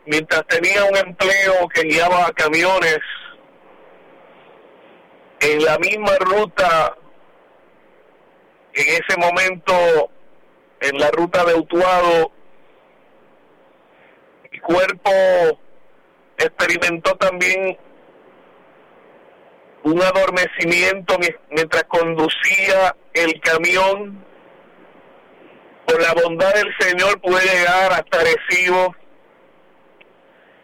mientras 0.05 0.45
tenía 0.47 0.83
un 0.85 0.97
empleo 0.97 1.67
que 1.73 1.81
guiaba 1.83 2.31
camiones, 2.33 2.99
en 5.39 5.63
la 5.63 5.77
misma 5.79 6.15
ruta, 6.19 6.95
en 8.73 8.87
ese 8.87 9.17
momento, 9.17 10.11
en 10.81 10.99
la 10.99 11.09
ruta 11.11 11.45
de 11.45 11.55
Utuado, 11.55 12.31
mi 14.51 14.59
cuerpo 14.59 15.11
experimentó 16.37 17.15
también 17.17 17.77
un 19.83 20.01
adormecimiento 20.01 21.17
mientras 21.49 21.83
conducía 21.85 22.95
el 23.13 23.39
camión 23.41 24.23
por 25.87 26.01
la 26.01 26.13
bondad 26.13 26.53
del 26.53 26.75
Señor 26.79 27.19
pude 27.21 27.41
llegar 27.45 27.93
hasta 27.93 28.19
Recibo. 28.19 28.93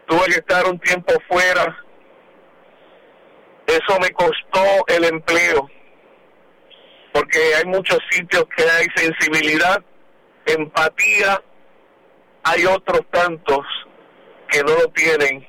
Tuve 0.05 0.26
que 0.26 0.39
estar 0.39 0.65
un 0.65 0.78
tiempo 0.80 1.13
fuera. 1.30 1.82
Eso 3.65 3.99
me 4.01 4.11
costó 4.11 4.86
el 4.88 5.05
empleo. 5.05 5.69
Porque 7.13 7.39
hay 7.55 7.65
muchos 7.65 7.99
sitios 8.09 8.45
que 8.55 8.63
hay 8.63 8.86
sensibilidad, 8.95 9.82
empatía. 10.45 11.41
Hay 12.43 12.65
otros 12.65 13.01
tantos 13.09 13.65
que 14.49 14.61
no 14.61 14.74
lo 14.76 14.89
tienen. 14.89 15.47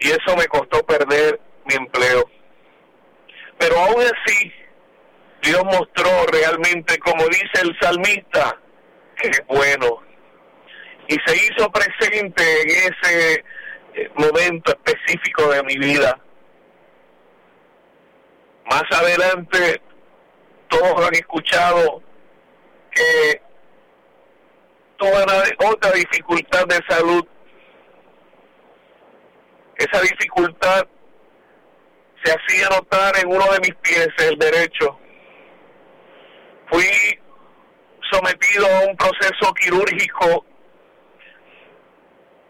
Y 0.00 0.08
eso 0.08 0.36
me 0.36 0.48
costó 0.48 0.84
perder 0.84 1.40
mi 1.66 1.74
empleo. 1.74 2.28
Pero 3.58 3.78
aún 3.78 4.02
así, 4.02 4.52
Dios 5.42 5.62
mostró 5.64 6.10
realmente, 6.32 6.98
como 6.98 7.28
dice 7.28 7.62
el 7.62 7.78
salmista, 7.80 8.58
es 9.22 9.42
bueno. 9.46 10.02
Y 11.08 11.16
se 11.26 11.36
hizo 11.36 11.70
presente 11.70 12.62
en 12.62 12.70
ese 12.70 13.44
eh, 13.94 14.10
momento 14.14 14.72
específico 14.72 15.48
de 15.50 15.62
mi 15.62 15.76
vida. 15.78 16.20
Más 18.66 18.84
adelante, 18.90 19.80
todos 20.68 21.06
han 21.06 21.14
escuchado 21.14 22.02
que 22.90 23.40
tuve 24.98 25.22
una, 25.22 25.70
otra 25.70 25.92
dificultad 25.92 26.66
de 26.66 26.80
salud. 26.88 27.26
Esa 29.76 30.00
dificultad 30.02 30.86
se 32.22 32.32
hacía 32.32 32.68
notar 32.68 33.16
en 33.18 33.28
uno 33.28 33.44
de 33.52 33.60
mis 33.60 33.74
pies, 33.76 34.08
el 34.18 34.38
derecho 34.38 34.98
fui 36.70 37.18
sometido 38.10 38.66
a 38.66 38.80
un 38.86 38.96
proceso 38.96 39.52
quirúrgico 39.54 40.44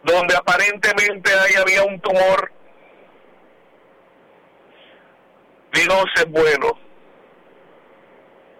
donde 0.03 0.37
aparentemente 0.37 1.31
ahí 1.33 1.55
había 1.55 1.85
un 1.85 2.01
tumor. 2.01 2.53
Dios 5.73 6.05
es 6.17 6.27
bueno. 6.31 6.79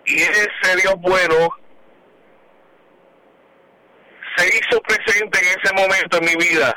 Y 0.05 0.17
ese 0.17 0.77
Dios 0.83 0.95
bueno 0.99 1.51
se 4.37 4.47
hizo 4.47 4.81
presente 4.83 5.39
en 5.39 5.61
ese 5.61 5.75
momento 5.75 6.19
en 6.19 6.25
mi 6.25 6.37
vida. 6.37 6.75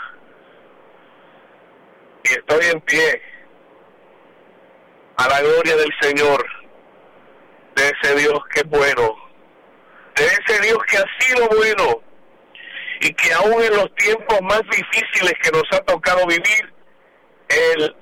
Y 2.24 2.30
estoy 2.34 2.66
en 2.72 2.82
pie 2.82 3.22
a 5.18 5.28
la 5.28 5.42
gloria 5.42 5.76
del 5.76 5.92
Señor 6.02 6.46
de 7.76 7.84
ese 7.90 8.16
Dios 8.16 8.40
que 8.54 8.62
es 8.62 8.70
bueno, 8.70 9.16
de 10.22 10.28
ese 10.28 10.62
Dios 10.62 10.78
que 10.88 10.98
ha 10.98 11.06
sido 11.20 11.50
bueno 11.50 12.04
y 13.00 13.12
que 13.14 13.34
aún 13.34 13.64
en 13.64 13.76
los 13.76 13.96
tiempos 13.96 14.40
más 14.44 14.62
difíciles 14.70 15.34
que 15.42 15.52
nos 15.52 15.64
ha 15.72 15.80
tocado 15.80 16.28
vivir, 16.28 16.74
Él 17.50 17.96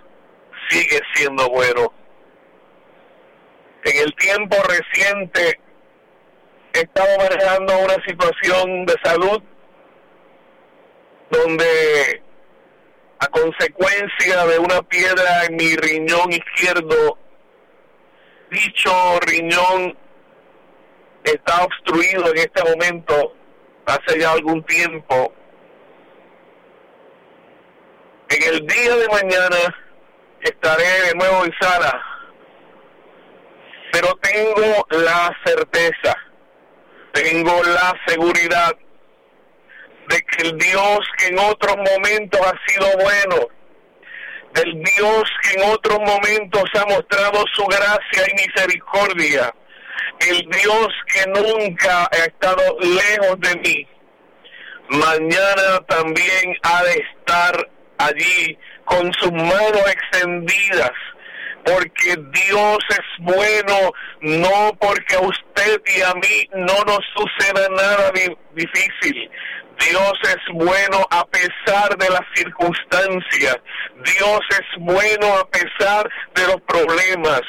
sigue 0.68 1.00
siendo 1.14 1.50
bueno. 1.50 1.94
En 3.86 4.04
el 4.04 4.14
tiempo 4.16 4.58
reciente 4.68 5.62
he 6.74 6.80
estado 6.80 7.18
manejando 7.18 7.80
una 7.80 8.06
situación 8.06 8.86
de 8.86 8.96
salud 9.02 9.42
donde 11.32 12.22
a 13.20 13.28
consecuencia 13.28 14.46
de 14.46 14.60
una 14.60 14.82
piedra 14.82 15.46
en 15.46 15.56
mi 15.56 15.76
riñón 15.78 16.34
izquierdo 16.34 17.18
dicho 18.52 19.20
riñón 19.22 19.98
está 21.24 21.64
obstruido 21.64 22.28
en 22.32 22.38
este 22.38 22.64
momento 22.64 23.34
hace 23.86 24.20
ya 24.20 24.32
algún 24.32 24.64
tiempo. 24.64 25.34
En 28.30 28.54
el 28.54 28.68
día 28.68 28.96
de 28.96 29.08
mañana 29.08 29.76
estaré 30.42 30.84
de 31.08 31.16
nuevo 31.16 31.46
en 31.46 31.54
sala, 31.60 32.02
pero 33.92 34.16
tengo 34.22 34.88
la 34.92 35.36
certeza, 35.44 36.16
tengo 37.12 37.64
la 37.64 37.94
seguridad 38.06 38.76
de 40.10 40.22
que 40.22 40.48
el 40.48 40.58
Dios 40.58 41.00
que 41.18 41.28
en 41.28 41.40
otros 41.40 41.76
momentos 41.78 42.42
ha 42.42 42.72
sido 42.72 42.88
bueno, 43.04 43.48
del 44.54 44.84
Dios 44.84 45.24
que 45.42 45.60
en 45.60 45.72
otros 45.72 46.00
momentos 46.00 46.64
ha 46.76 46.86
mostrado 46.86 47.44
su 47.54 47.64
gracia 47.66 48.24
y 48.32 48.48
misericordia, 48.48 49.54
el 50.28 50.48
Dios 50.50 50.88
que 51.14 51.26
nunca 51.30 52.08
ha 52.12 52.26
estado 52.26 52.78
lejos 52.80 53.40
de 53.40 53.56
mí, 53.58 53.88
mañana 54.90 55.80
también 55.88 56.56
ha 56.64 56.84
de 56.84 57.06
estar 57.12 57.70
allí 57.98 58.58
con 58.86 59.12
sus 59.14 59.32
manos 59.32 59.84
extendidas, 59.92 60.92
porque 61.64 62.16
Dios 62.34 62.78
es 62.90 63.06
bueno, 63.20 63.92
no 64.22 64.74
porque 64.80 65.16
a 65.16 65.22
usted 65.22 65.82
y 65.96 66.02
a 66.02 66.14
mí 66.16 66.50
no 66.54 66.84
nos 66.86 67.00
suceda 67.16 67.68
nada 67.70 68.12
difícil, 68.56 69.30
Dios 69.80 70.14
es 70.24 70.54
bueno 70.54 71.06
a 71.10 71.26
pesar 71.28 71.98
de 71.98 72.10
las 72.10 72.22
circunstancias. 72.36 73.58
Dios 74.04 74.40
es 74.52 74.80
bueno 74.80 75.38
a 75.38 75.48
pesar 75.50 76.10
de 76.36 76.48
los 76.48 76.62
problemas. 76.62 77.42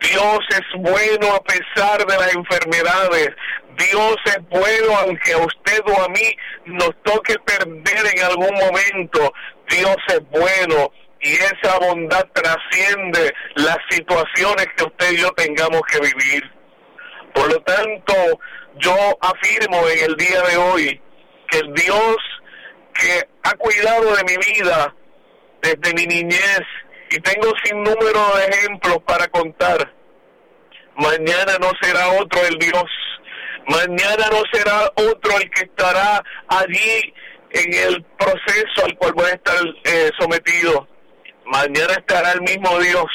Dios 0.00 0.38
es 0.50 0.80
bueno 0.80 1.34
a 1.34 1.42
pesar 1.42 2.06
de 2.06 2.16
las 2.16 2.34
enfermedades. 2.34 3.30
Dios 3.76 4.16
es 4.26 4.38
bueno 4.50 4.96
aunque 4.98 5.32
a 5.32 5.38
usted 5.38 5.80
o 5.86 6.02
a 6.02 6.08
mí 6.08 6.36
nos 6.66 6.90
toque 7.04 7.36
perder 7.38 8.06
en 8.14 8.24
algún 8.24 8.54
momento. 8.54 9.32
Dios 9.68 9.96
es 10.08 10.20
bueno 10.30 10.92
y 11.20 11.32
esa 11.32 11.78
bondad 11.80 12.26
trasciende 12.32 13.34
las 13.54 13.78
situaciones 13.90 14.66
que 14.76 14.84
usted 14.84 15.12
y 15.12 15.16
yo 15.18 15.30
tengamos 15.32 15.80
que 15.90 16.00
vivir. 16.00 16.50
Por 17.34 17.52
lo 17.52 17.60
tanto, 17.62 18.14
yo 18.76 18.94
afirmo 19.20 19.88
en 19.88 20.10
el 20.10 20.16
día 20.16 20.42
de 20.42 20.56
hoy 20.56 21.00
que 21.48 21.58
el 21.58 21.74
Dios 21.74 22.16
que 22.94 23.28
ha 23.44 23.54
cuidado 23.54 24.16
de 24.16 24.24
mi 24.24 24.36
vida 24.52 24.94
desde 25.62 25.94
mi 25.94 26.06
niñez 26.06 26.62
y 27.10 27.20
tengo 27.20 27.52
sin 27.64 27.82
número 27.82 28.36
de 28.36 28.44
ejemplos 28.46 28.98
para 29.06 29.26
contar. 29.28 29.92
Mañana 30.96 31.56
no 31.60 31.70
será 31.80 32.08
otro 32.20 32.40
el 32.46 32.58
Dios. 32.58 32.84
Mañana 33.66 34.28
no 34.30 34.42
será 34.52 34.90
otro 34.94 35.36
el 35.36 35.50
que 35.50 35.64
estará 35.64 36.22
allí 36.48 37.14
en 37.50 37.74
el 37.74 38.02
proceso 38.18 38.84
al 38.84 38.96
cual 38.96 39.12
voy 39.14 39.26
a 39.26 39.34
estar 39.34 39.56
eh, 39.84 40.10
sometido. 40.18 40.88
Mañana 41.46 41.94
estará 41.94 42.32
el 42.32 42.42
mismo 42.42 42.78
Dios 42.80 43.06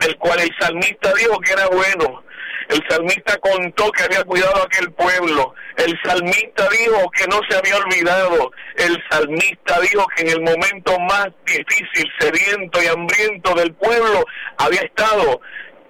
del 0.00 0.16
cual 0.16 0.40
el 0.40 0.50
salmista 0.58 1.12
dijo 1.14 1.38
que 1.40 1.52
era 1.52 1.66
bueno, 1.68 2.24
el 2.70 2.84
salmista 2.88 3.36
contó 3.38 3.90
que 3.90 4.04
había 4.04 4.22
cuidado 4.24 4.62
a 4.62 4.64
aquel 4.64 4.92
pueblo. 4.92 5.54
El 5.76 5.98
salmista 6.04 6.68
dijo 6.68 7.10
que 7.10 7.26
no 7.26 7.40
se 7.48 7.56
había 7.56 7.76
olvidado. 7.76 8.52
El 8.76 8.96
salmista 9.10 9.80
dijo 9.80 10.06
que 10.14 10.22
en 10.22 10.28
el 10.30 10.40
momento 10.40 10.98
más 11.00 11.28
difícil, 11.44 12.08
sediento 12.20 12.80
y 12.82 12.86
hambriento 12.86 13.54
del 13.54 13.74
pueblo 13.74 14.24
había 14.58 14.82
estado 14.82 15.40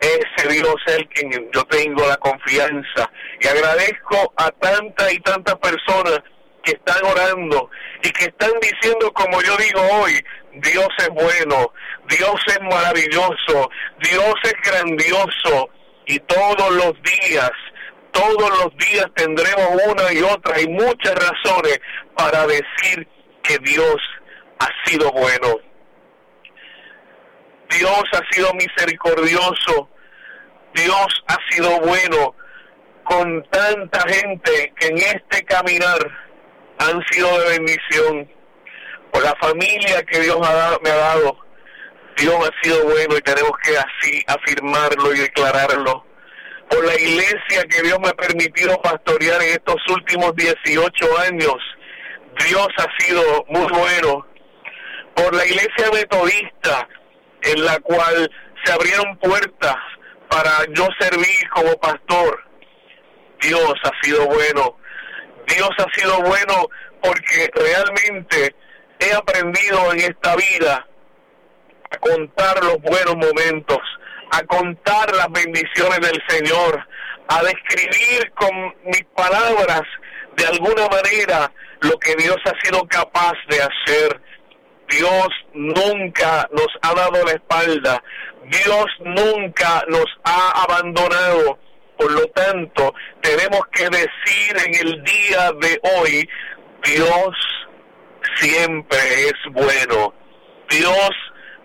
ese 0.00 0.48
Dios 0.48 0.74
el 0.86 1.06
que 1.10 1.28
yo 1.52 1.64
tengo 1.64 2.06
la 2.08 2.16
confianza. 2.16 3.10
Y 3.40 3.46
agradezco 3.46 4.32
a 4.36 4.50
tantas 4.50 5.12
y 5.12 5.20
tantas 5.20 5.56
personas 5.56 6.20
que 6.62 6.72
están 6.72 7.04
orando 7.04 7.70
y 8.02 8.10
que 8.10 8.24
están 8.24 8.52
diciendo 8.60 9.12
como 9.12 9.42
yo 9.42 9.56
digo 9.58 9.80
hoy, 9.92 10.12
Dios 10.54 10.88
es 10.98 11.08
bueno, 11.10 11.72
Dios 12.08 12.40
es 12.46 12.60
maravilloso, 12.62 13.70
Dios 13.98 14.34
es 14.44 14.54
grandioso, 14.64 15.68
y 16.10 16.18
todos 16.20 16.70
los 16.72 16.92
días, 17.02 17.52
todos 18.10 18.50
los 18.58 18.76
días 18.88 19.06
tendremos 19.14 19.80
una 19.86 20.12
y 20.12 20.20
otra 20.22 20.60
y 20.60 20.66
muchas 20.66 21.14
razones 21.14 21.78
para 22.16 22.48
decir 22.48 23.06
que 23.44 23.56
Dios 23.58 23.96
ha 24.58 24.68
sido 24.84 25.12
bueno. 25.12 25.54
Dios 27.70 28.02
ha 28.12 28.34
sido 28.34 28.52
misericordioso. 28.54 29.88
Dios 30.74 31.24
ha 31.28 31.36
sido 31.50 31.78
bueno 31.80 32.34
con 33.04 33.44
tanta 33.44 34.00
gente 34.08 34.72
que 34.80 34.88
en 34.88 34.96
este 34.98 35.44
caminar 35.44 35.98
han 36.78 37.00
sido 37.12 37.38
de 37.38 37.58
bendición. 37.58 38.28
Por 39.12 39.22
la 39.22 39.36
familia 39.40 40.02
que 40.02 40.20
Dios 40.20 40.38
me 40.40 40.90
ha 40.90 40.96
dado 40.96 41.49
Dios 42.16 42.34
ha 42.48 42.62
sido 42.62 42.84
bueno 42.84 43.16
y 43.16 43.20
tenemos 43.22 43.52
que 43.62 43.76
así 43.76 44.24
afirmarlo 44.26 45.14
y 45.14 45.20
declararlo. 45.20 46.04
Por 46.68 46.84
la 46.84 46.94
iglesia 46.94 47.64
que 47.68 47.82
Dios 47.82 47.98
me 48.00 48.08
ha 48.08 48.14
permitido 48.14 48.80
pastorear 48.80 49.42
en 49.42 49.48
estos 49.50 49.76
últimos 49.88 50.34
18 50.36 51.18
años, 51.18 51.56
Dios 52.46 52.68
ha 52.78 52.86
sido 53.02 53.44
muy 53.48 53.66
bueno. 53.72 54.26
Por 55.14 55.34
la 55.34 55.44
iglesia 55.44 55.90
metodista, 55.92 56.88
en 57.42 57.64
la 57.64 57.78
cual 57.80 58.30
se 58.64 58.72
abrieron 58.72 59.16
puertas 59.18 59.76
para 60.28 60.64
yo 60.72 60.86
servir 61.00 61.48
como 61.52 61.72
pastor, 61.80 62.44
Dios 63.40 63.74
ha 63.82 64.04
sido 64.04 64.26
bueno. 64.26 64.76
Dios 65.46 65.70
ha 65.78 65.86
sido 65.98 66.20
bueno 66.22 66.68
porque 67.02 67.50
realmente 67.54 68.54
he 69.00 69.12
aprendido 69.12 69.92
en 69.92 70.00
esta 70.00 70.36
vida 70.36 70.86
a 71.90 71.98
contar 71.98 72.62
los 72.64 72.80
buenos 72.82 73.16
momentos, 73.16 73.78
a 74.32 74.42
contar 74.44 75.14
las 75.14 75.30
bendiciones 75.30 76.00
del 76.00 76.22
Señor, 76.28 76.86
a 77.28 77.42
describir 77.42 78.30
con 78.32 78.74
mis 78.84 79.04
palabras 79.14 79.82
de 80.36 80.46
alguna 80.46 80.86
manera 80.88 81.52
lo 81.80 81.98
que 81.98 82.14
Dios 82.16 82.36
ha 82.44 82.66
sido 82.66 82.86
capaz 82.88 83.34
de 83.48 83.58
hacer. 83.62 84.20
Dios 84.88 85.28
nunca 85.54 86.48
nos 86.50 86.68
ha 86.82 86.94
dado 86.94 87.24
la 87.24 87.32
espalda, 87.32 88.02
Dios 88.44 88.86
nunca 89.00 89.84
nos 89.88 90.06
ha 90.24 90.62
abandonado. 90.62 91.58
Por 91.96 92.12
lo 92.12 92.26
tanto, 92.28 92.94
tenemos 93.20 93.60
que 93.72 93.84
decir 93.84 94.56
en 94.66 94.74
el 94.86 95.04
día 95.04 95.52
de 95.60 95.80
hoy, 95.96 96.28
Dios 96.82 97.36
siempre 98.36 98.98
es 99.26 99.52
bueno. 99.52 100.14
Dios 100.70 101.10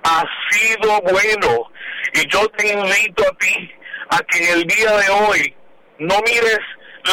ha 0.05 0.23
sido 0.51 1.01
bueno. 1.01 1.71
Y 2.13 2.27
yo 2.27 2.47
te 2.49 2.71
invito 2.71 3.23
a 3.27 3.37
ti 3.37 3.71
a 4.09 4.19
que 4.19 4.37
en 4.37 4.59
el 4.59 4.65
día 4.65 4.91
de 4.97 5.09
hoy 5.09 5.55
no 5.99 6.15
mires 6.25 6.59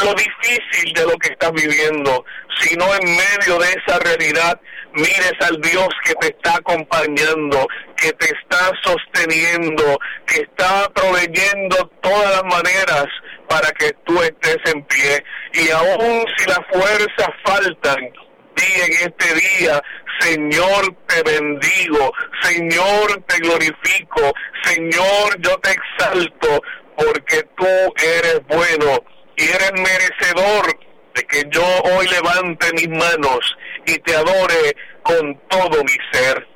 lo 0.05 0.15
difícil 0.15 0.93
de 0.95 1.07
lo 1.07 1.17
que 1.19 1.29
estás 1.33 1.53
viviendo, 1.53 2.25
sino 2.61 2.85
en 2.95 3.17
medio 3.17 3.59
de 3.59 3.69
esa 3.71 3.99
realidad 3.99 4.59
mires 4.95 5.35
al 5.41 5.61
Dios 5.61 5.89
que 6.05 6.15
te 6.17 6.27
está 6.29 6.57
acompañando, 6.57 7.67
que 7.97 8.13
te 8.13 8.27
está 8.27 8.71
sosteniendo, 8.83 9.99
que 10.27 10.43
está 10.43 10.89
proveyendo 10.95 11.91
todas 12.03 12.43
las 12.43 12.45
maneras 12.45 13.07
para 13.49 13.71
que 13.73 13.93
tú 14.05 14.21
estés 14.23 14.59
en 14.73 14.83
pie. 14.85 15.25
Y 15.55 15.71
aun 15.71 16.25
si 16.37 16.47
las 16.47 16.61
fuerzas 16.71 17.29
faltan, 17.45 18.13
di 18.57 18.81
en 18.81 18.93
este 18.93 19.35
día, 19.35 19.83
Señor, 20.21 20.95
te 21.07 21.23
bendigo, 21.23 22.13
Señor, 22.43 23.23
te 23.27 23.39
glorifico, 23.39 24.33
Señor, 24.65 25.41
yo 25.41 25.59
te 25.59 25.71
exalto, 25.73 26.63
porque 26.97 27.43
tú 27.57 27.67
eres 27.67 28.41
bueno 28.47 29.05
y 29.37 29.45
eres 29.45 29.73
merecedor 29.73 30.79
de 31.15 31.23
que 31.25 31.45
yo 31.51 31.65
hoy 31.97 32.07
levante 32.09 32.73
mis 32.75 32.89
manos 32.89 33.57
y 33.87 33.99
te 33.99 34.15
adore 34.15 34.77
con 35.03 35.39
todo 35.49 35.83
mi 35.85 35.97
ser. 36.13 36.47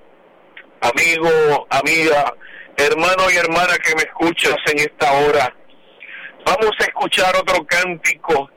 Amigo, 0.81 1.67
amiga, 1.71 2.35
hermano 2.77 3.31
y 3.33 3.37
hermana 3.37 3.77
que 3.79 3.95
me 3.97 4.03
escuchas 4.03 4.57
en 4.67 4.79
esta 4.79 5.13
hora, 5.13 5.55
vamos 6.45 6.73
a 6.79 6.85
escuchar 6.85 7.35
otro 7.37 7.65
cántico 7.67 8.51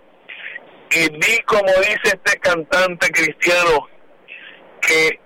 y 0.92 1.10
di 1.10 1.38
como 1.46 1.72
dice 1.82 2.16
este 2.16 2.40
cantante 2.40 3.10
cristiano, 3.12 3.88
que 4.82 5.20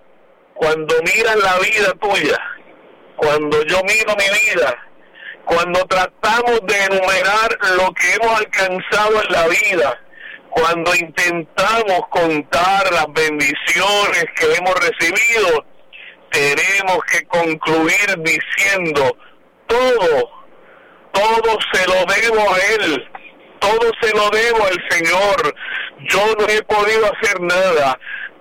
cuando 0.54 0.94
miras 1.02 1.36
la 1.36 1.58
vida 1.58 1.92
tuya, 2.00 2.38
cuando 3.16 3.62
yo 3.64 3.80
miro 3.84 4.14
mi 4.16 4.52
vida, 4.52 4.76
cuando 5.44 5.84
tratamos 5.86 6.60
de 6.66 6.84
enumerar 6.84 7.58
lo 7.76 7.92
que 7.92 8.14
hemos 8.14 8.38
alcanzado 8.38 9.22
en 9.22 9.32
la 9.32 9.48
vida, 9.48 10.00
cuando 10.50 10.94
intentamos 10.94 12.00
contar 12.10 12.92
las 12.92 13.06
bendiciones 13.12 14.24
que 14.36 14.54
hemos 14.54 14.74
recibido, 14.80 15.64
tenemos 16.30 16.98
que 17.10 17.26
concluir 17.26 18.18
diciendo, 18.18 19.16
todo, 19.66 20.30
todo 21.12 21.58
se 21.72 21.86
lo 21.86 22.04
debo 22.06 22.54
a 22.54 22.58
Él, 22.74 23.08
todo 23.64 23.90
se 24.00 24.10
lo 24.14 24.28
debo 24.30 24.66
al 24.66 24.78
Señor, 24.90 25.54
yo 26.10 26.20
no 26.38 26.46
he 26.48 26.62
podido 26.64 27.10
hacer 27.12 27.40
nada, 27.40 27.98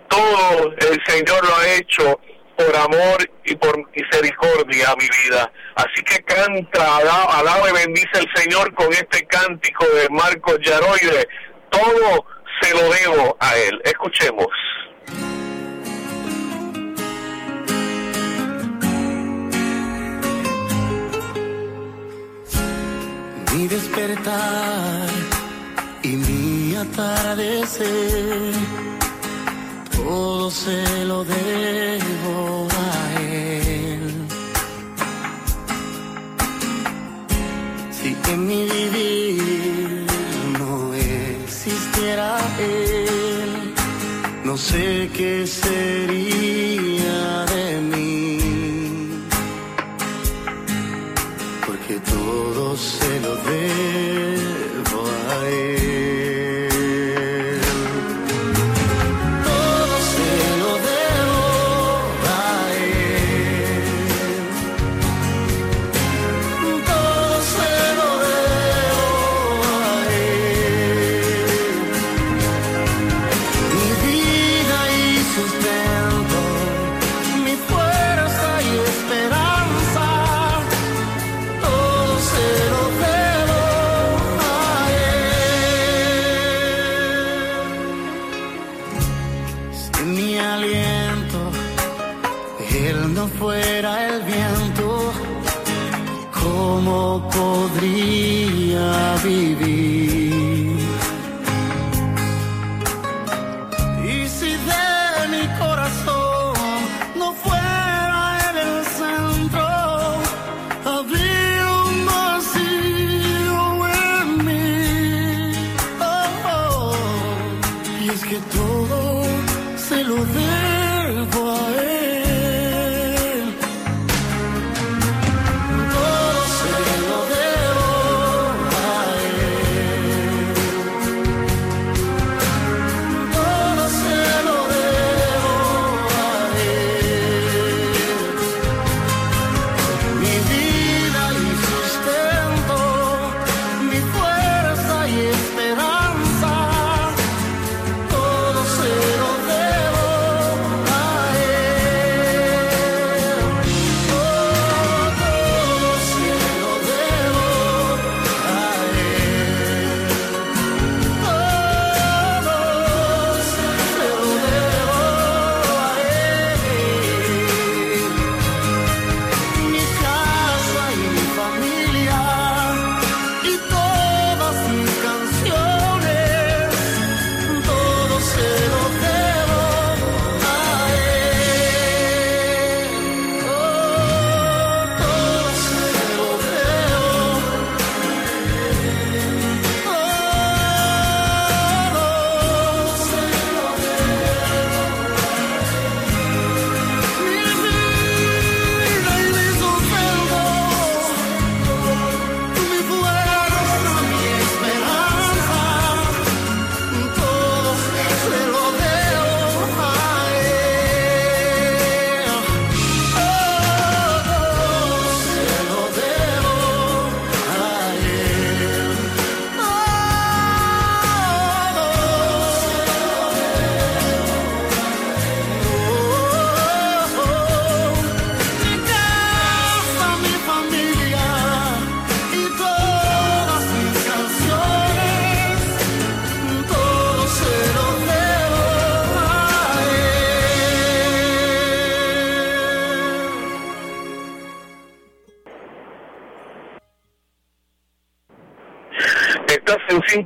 todo 0.10 0.74
el 0.90 1.02
Señor 1.06 1.48
lo 1.48 1.56
ha 1.56 1.68
hecho 1.76 2.20
por 2.58 2.76
amor 2.76 3.32
y 3.46 3.56
por 3.56 3.78
misericordia 3.96 4.92
a 4.92 4.96
mi 4.96 5.08
vida. 5.24 5.52
Así 5.76 6.04
que 6.04 6.22
canta, 6.24 6.98
alaba, 6.98 7.70
y 7.70 7.74
bendice 7.74 8.20
el 8.20 8.28
Señor 8.36 8.74
con 8.76 8.92
este 8.92 9.26
cántico 9.26 9.86
de 9.88 10.10
Marcos 10.10 10.60
Yaroide. 10.62 11.28
Todo 11.70 12.26
se 12.62 12.74
lo 12.74 12.90
debo 12.90 13.38
a 13.40 13.56
Él. 13.58 13.82
Escuchemos. 13.86 14.48
Mi 23.54 23.68
despertar 23.68 25.08
y 26.02 26.08
mi 26.08 26.76
atardecer 26.76 28.54
todo 29.96 30.50
se 30.50 31.06
lo 31.06 31.24
debo 31.24 32.68
a 32.72 33.22
Él. 33.22 34.28
Si 37.92 38.18
en 38.32 38.48
mi 38.48 38.68
vivir 38.68 40.08
no 40.58 40.94
existiera 40.96 42.38
Él, 42.60 43.74
no 44.44 44.58
sé 44.58 45.12
qué 45.16 45.46
sería 45.46 46.33
todo 52.26 52.78
se 52.78 53.20
lo 53.20 53.36
debo 53.36 55.04
a 55.30 55.50
Él. 55.50 55.83
be 99.24 99.63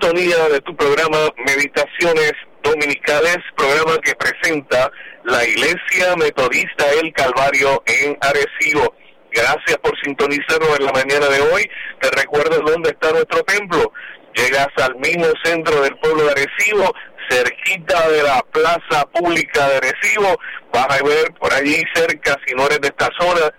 sintonía 0.07 0.49
de 0.49 0.61
tu 0.61 0.73
programa 0.75 1.17
Meditaciones 1.45 2.31
Dominicales, 2.63 3.39
programa 3.57 3.97
que 3.97 4.15
presenta 4.15 4.89
la 5.25 5.43
Iglesia 5.43 6.15
Metodista 6.15 6.85
El 7.01 7.11
Calvario 7.11 7.83
en 7.85 8.17
Arecibo. 8.21 8.95
Gracias 9.31 9.77
por 9.79 9.91
sintonizarnos 10.01 10.79
en 10.79 10.85
la 10.85 10.93
mañana 10.93 11.27
de 11.27 11.41
hoy. 11.41 11.69
Te 11.99 12.09
recuerdo 12.11 12.61
dónde 12.61 12.91
está 12.91 13.11
nuestro 13.11 13.43
templo. 13.43 13.91
Llegas 14.33 14.69
al 14.77 14.95
mismo 14.95 15.25
centro 15.43 15.81
del 15.81 15.97
pueblo 15.97 16.23
de 16.23 16.31
Arecibo, 16.31 16.93
cerquita 17.29 18.09
de 18.09 18.23
la 18.23 18.41
plaza 18.53 19.05
pública 19.13 19.67
de 19.67 19.77
Arecibo. 19.77 20.39
Vas 20.71 20.87
a 20.89 21.03
ver 21.03 21.33
por 21.37 21.53
allí 21.53 21.83
cerca, 21.93 22.37
si 22.45 22.55
no 22.55 22.65
eres 22.67 22.79
de 22.79 22.87
esta 22.87 23.09
zona, 23.19 23.51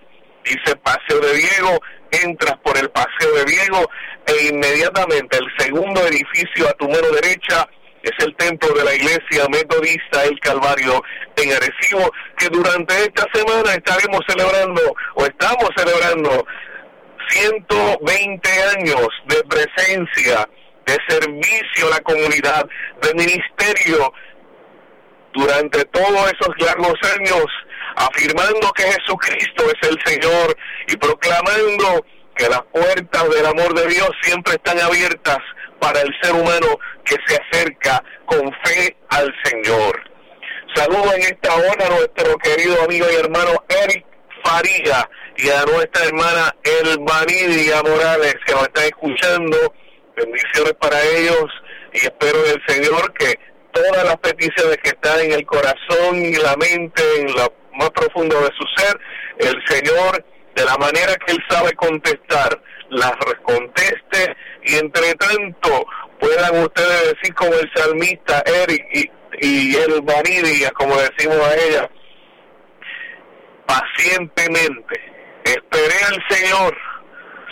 dice 0.43 0.75
Paseo 0.77 1.19
de 1.19 1.33
Diego, 1.35 1.79
entras 2.11 2.57
por 2.63 2.77
el 2.77 2.89
Paseo 2.89 3.33
de 3.35 3.45
Diego 3.45 3.89
e 4.25 4.47
inmediatamente 4.47 5.37
el 5.37 5.47
segundo 5.57 6.05
edificio 6.07 6.67
a 6.67 6.73
tu 6.73 6.87
mano 6.87 7.09
derecha 7.21 7.67
es 8.03 8.25
el 8.25 8.35
templo 8.37 8.73
de 8.73 8.83
la 8.83 8.95
iglesia 8.95 9.47
metodista 9.49 10.23
El 10.23 10.39
Calvario 10.39 11.03
en 11.35 11.51
Arecibo, 11.51 12.11
que 12.37 12.47
durante 12.49 12.93
esta 13.03 13.25
semana 13.33 13.73
estaremos 13.73 14.21
celebrando 14.27 14.81
o 15.15 15.25
estamos 15.25 15.69
celebrando 15.75 16.45
120 17.29 18.49
años 18.77 19.07
de 19.25 19.43
presencia, 19.43 20.49
de 20.85 20.97
servicio 21.07 21.87
a 21.87 21.89
la 21.91 21.99
comunidad, 22.01 22.65
de 23.01 23.13
ministerio. 23.13 24.13
Durante 25.33 25.85
todos 25.85 26.33
esos 26.33 26.55
largos 26.59 26.95
años, 27.15 27.45
afirmando 27.95 28.71
que 28.73 28.83
Jesucristo 28.83 29.63
es 29.65 29.89
el 29.89 29.97
Señor 30.05 30.55
y 30.87 30.97
proclamando 30.97 32.05
que 32.35 32.49
las 32.49 32.61
puertas 32.71 33.29
del 33.29 33.45
amor 33.45 33.73
de 33.73 33.87
Dios 33.87 34.09
siempre 34.21 34.53
están 34.53 34.79
abiertas 34.79 35.39
para 35.79 36.01
el 36.01 36.13
ser 36.21 36.33
humano 36.33 36.67
que 37.03 37.15
se 37.27 37.37
acerca 37.37 38.03
con 38.25 38.51
fe 38.63 38.95
al 39.09 39.33
Señor. 39.43 40.01
Saludo 40.75 41.13
en 41.15 41.21
esta 41.21 41.53
hora 41.55 41.85
a 41.85 41.89
nuestro 41.89 42.37
querido 42.37 42.81
amigo 42.83 43.05
y 43.11 43.15
hermano 43.15 43.63
Eric 43.83 44.05
Faría 44.43 45.09
y 45.35 45.49
a 45.49 45.65
nuestra 45.65 46.05
hermana 46.05 46.55
Elvanidia 46.63 47.81
Morales 47.83 48.35
que 48.45 48.53
nos 48.53 48.63
están 48.63 48.85
escuchando. 48.85 49.73
Bendiciones 50.15 50.73
para 50.79 51.01
ellos 51.01 51.45
y 51.93 51.97
espero 51.97 52.41
del 52.43 52.61
Señor 52.67 53.13
que 53.13 53.39
todas 53.71 54.03
las 54.05 54.17
peticiones 54.17 54.77
que 54.83 54.89
están 54.89 55.19
en 55.21 55.31
el 55.33 55.45
corazón 55.45 56.15
y 56.15 56.35
la 56.35 56.55
mente, 56.57 57.03
en 57.19 57.33
lo 57.33 57.53
más 57.79 57.89
profundo 57.91 58.39
de 58.41 58.49
su 58.57 58.65
ser, 58.75 58.99
el 59.39 59.65
Señor 59.65 60.23
de 60.55 60.65
la 60.65 60.75
manera 60.77 61.15
que 61.15 61.31
Él 61.31 61.39
sabe 61.49 61.73
contestar, 61.73 62.61
las 62.89 63.13
conteste 63.43 64.35
y 64.63 64.75
entre 64.75 65.13
tanto 65.15 65.85
puedan 66.19 66.63
ustedes 66.63 67.13
decir 67.13 67.33
como 67.35 67.53
el 67.53 67.71
salmista 67.73 68.43
Eric 68.45 68.85
y, 68.93 69.11
y 69.41 69.75
el 69.75 70.01
Vanidia, 70.01 70.69
como 70.71 70.95
decimos 70.97 71.37
a 71.37 71.55
ella, 71.55 71.89
pacientemente 73.65 75.01
esperé 75.45 75.95
al 76.07 76.23
Señor, 76.29 76.77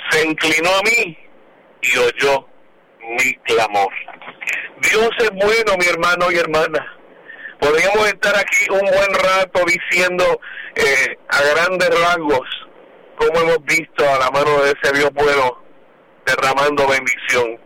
se 0.10 0.26
inclinó 0.26 0.70
a 0.70 0.82
mí 0.84 1.18
y 1.82 1.98
oyó 1.98 2.48
mi 3.02 3.34
clamor. 3.46 3.94
Dios 4.82 5.10
es 5.20 5.32
bueno, 5.32 5.78
mi 5.80 5.86
hermano 5.86 6.32
y 6.32 6.38
hermana. 6.38 6.97
Podríamos 7.60 8.08
estar 8.08 8.36
aquí 8.38 8.70
un 8.70 8.80
buen 8.80 9.14
rato 9.14 9.62
diciendo 9.66 10.40
eh, 10.76 11.18
a 11.30 11.42
grandes 11.42 11.90
rasgos 11.90 12.48
como 13.18 13.40
hemos 13.40 13.66
visto 13.66 14.08
a 14.08 14.20
la 14.20 14.30
mano 14.30 14.62
de 14.62 14.74
ese 14.80 14.96
Dios 14.96 15.10
bueno 15.14 15.64
derramando 16.26 16.88
bendición. 16.88 17.60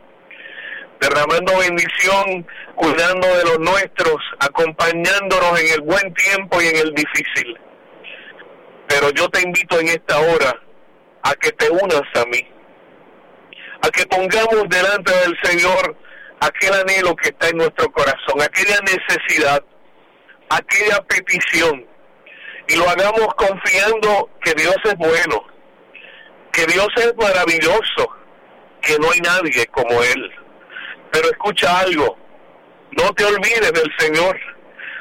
Derramando 0.99 1.57
bendición, 1.57 2.47
cuidando 2.75 3.27
de 3.27 3.43
los 3.43 3.59
nuestros, 3.59 4.17
acompañándonos 4.39 5.59
en 5.59 5.73
el 5.73 5.81
buen 5.81 6.13
tiempo 6.13 6.61
y 6.61 6.67
en 6.67 6.77
el 6.77 6.93
difícil. 6.93 7.59
Pero 8.87 9.09
yo 9.11 9.27
te 9.29 9.41
invito 9.41 9.79
en 9.79 9.87
esta 9.87 10.19
hora 10.19 10.61
a 11.23 11.33
que 11.35 11.51
te 11.53 11.69
unas 11.69 12.03
a 12.15 12.25
mí, 12.25 12.47
a 13.81 13.89
que 13.89 14.05
pongamos 14.05 14.69
delante 14.69 15.11
del 15.11 15.37
Señor 15.43 15.97
aquel 16.39 16.73
anhelo 16.73 17.15
que 17.15 17.29
está 17.29 17.49
en 17.49 17.57
nuestro 17.57 17.91
corazón, 17.91 18.41
aquella 18.41 18.79
necesidad, 18.81 19.63
aquella 20.51 21.01
petición, 21.03 21.85
y 22.67 22.75
lo 22.75 22.89
hagamos 22.89 23.33
confiando 23.35 24.29
que 24.43 24.53
Dios 24.53 24.75
es 24.83 24.95
bueno, 24.97 25.45
que 26.51 26.65
Dios 26.65 26.89
es 26.97 27.15
maravilloso, 27.15 28.09
que 28.81 28.97
no 28.99 29.11
hay 29.11 29.19
nadie 29.21 29.65
como 29.67 30.01
Él. 30.03 30.31
Pero 31.11 31.29
escucha 31.29 31.79
algo, 31.79 32.17
no 32.91 33.13
te 33.13 33.25
olvides 33.25 33.71
del 33.71 33.91
Señor, 33.97 34.37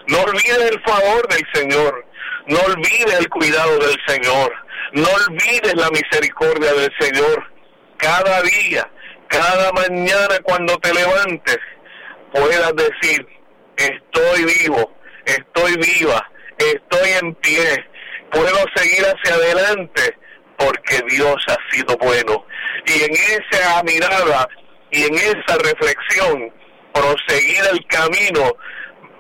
no 0.07 0.21
olvides 0.23 0.71
el 0.71 0.83
favor 0.83 1.29
del 1.29 1.47
Señor, 1.53 2.05
no 2.47 2.59
olvides 2.61 3.15
el 3.19 3.29
cuidado 3.29 3.79
del 3.79 3.97
Señor, 4.07 4.53
no 4.93 5.09
olvides 5.09 5.75
la 5.75 5.91
misericordia 5.91 6.73
del 6.75 6.91
Señor. 6.99 7.53
Cada 7.97 8.41
día, 8.43 8.89
cada 9.29 9.73
mañana 9.73 10.39
cuando 10.43 10.77
te 10.79 10.93
levantes, 10.95 11.59
puedas 12.33 12.73
decir, 12.75 13.27
estoy 13.77 14.45
vivo, 14.45 15.00
estoy 15.27 15.77
viva, 15.77 16.31
estoy 16.59 17.11
en 17.21 17.35
pie, 17.37 17.85
puedo 18.31 18.57
seguir 18.75 19.05
hacia 19.05 19.35
adelante 19.35 20.17
porque 20.57 21.03
Dios 21.09 21.37
ha 21.49 21.57
sido 21.71 21.97
bueno. 21.97 22.45
Y 22.87 23.03
en 23.05 23.13
esa 23.13 23.83
mirada 23.83 24.49
y 24.91 25.05
en 25.05 25.15
esa 25.15 25.57
reflexión, 25.63 26.53
proseguir 26.93 27.63
el 27.73 27.87
camino 27.87 28.57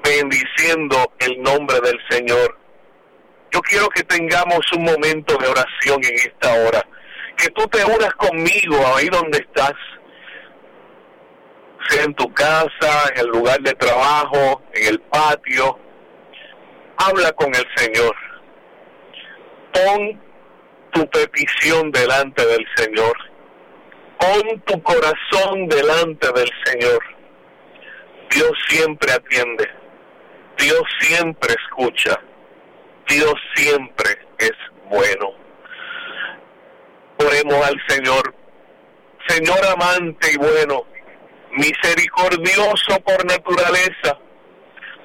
bendiciendo 0.02 1.12
el 1.18 1.42
nombre 1.42 1.78
del 1.80 1.98
Señor. 2.10 2.58
Yo 3.52 3.60
quiero 3.62 3.88
que 3.88 4.02
tengamos 4.04 4.60
un 4.76 4.84
momento 4.84 5.36
de 5.38 5.48
oración 5.48 6.00
en 6.04 6.14
esta 6.14 6.52
hora, 6.52 6.86
que 7.36 7.48
tú 7.50 7.66
te 7.68 7.84
unas 7.84 8.12
conmigo 8.14 8.76
ahí 8.96 9.08
donde 9.08 9.38
estás, 9.38 9.74
sea 11.88 12.04
en 12.04 12.14
tu 12.14 12.32
casa, 12.32 13.08
en 13.14 13.20
el 13.20 13.26
lugar 13.26 13.60
de 13.60 13.72
trabajo, 13.74 14.62
en 14.74 14.88
el 14.88 15.00
patio, 15.00 15.78
habla 17.00 17.32
con 17.32 17.48
el 17.54 17.66
Señor. 17.76 18.14
Pon 19.72 20.20
tu 20.92 21.08
petición 21.10 21.90
delante 21.90 22.44
del 22.44 22.66
Señor. 22.76 23.16
Pon 24.18 24.60
tu 24.66 24.82
corazón 24.82 25.68
delante 25.68 26.30
del 26.32 26.50
Señor. 26.64 27.02
Dios 28.30 28.52
siempre 28.68 29.12
atiende. 29.12 29.68
Dios 30.58 30.82
siempre 31.00 31.54
escucha. 31.54 32.20
Dios 33.08 33.34
siempre 33.54 34.10
es 34.38 34.52
bueno. 34.90 35.32
Oremos 37.18 37.66
al 37.66 37.80
Señor. 37.88 38.34
Señor 39.26 39.64
amante 39.64 40.32
y 40.32 40.36
bueno, 40.38 40.86
misericordioso 41.52 43.00
por 43.04 43.24
naturaleza, 43.24 44.18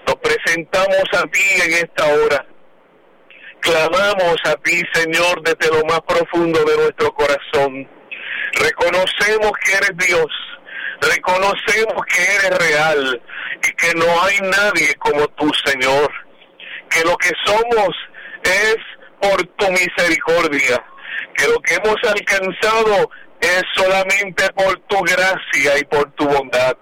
nos 0.06 0.16
presentamos 0.18 1.04
a 1.14 1.24
ti 1.28 1.62
en 1.64 1.74
esta 1.74 2.06
hora. 2.06 2.46
Clamamos 3.60 4.36
a 4.46 4.56
ti, 4.58 4.82
Señor, 4.94 5.42
desde 5.42 5.76
lo 5.76 5.84
más 5.86 6.02
profundo 6.02 6.64
de 6.64 6.78
nuestro 6.78 7.12
corazón. 7.14 7.90
Reconocemos 8.54 9.52
que 9.64 9.74
eres 9.74 10.08
Dios. 10.08 10.28
Reconocemos 11.02 12.06
que 12.08 12.24
eres 12.24 12.58
real 12.58 13.22
y 13.64 13.72
que 13.74 13.94
no 13.96 14.06
hay 14.24 14.38
nadie 14.42 14.94
como 14.96 15.28
tú, 15.30 15.52
Señor. 15.66 16.12
Que 16.90 17.04
lo 17.04 17.18
que 17.18 17.32
somos 17.44 17.90
es 18.44 18.78
por 19.20 19.44
tu 19.58 19.72
misericordia. 19.72 20.84
Que 21.36 21.48
lo 21.48 21.60
que 21.62 21.76
hemos 21.76 21.98
alcanzado 22.04 23.10
es 23.42 23.64
solamente 23.74 24.48
por 24.54 24.80
tu 24.82 25.02
gracia 25.02 25.80
y 25.80 25.84
por 25.86 26.10
tu 26.12 26.28
bondad. 26.28 26.78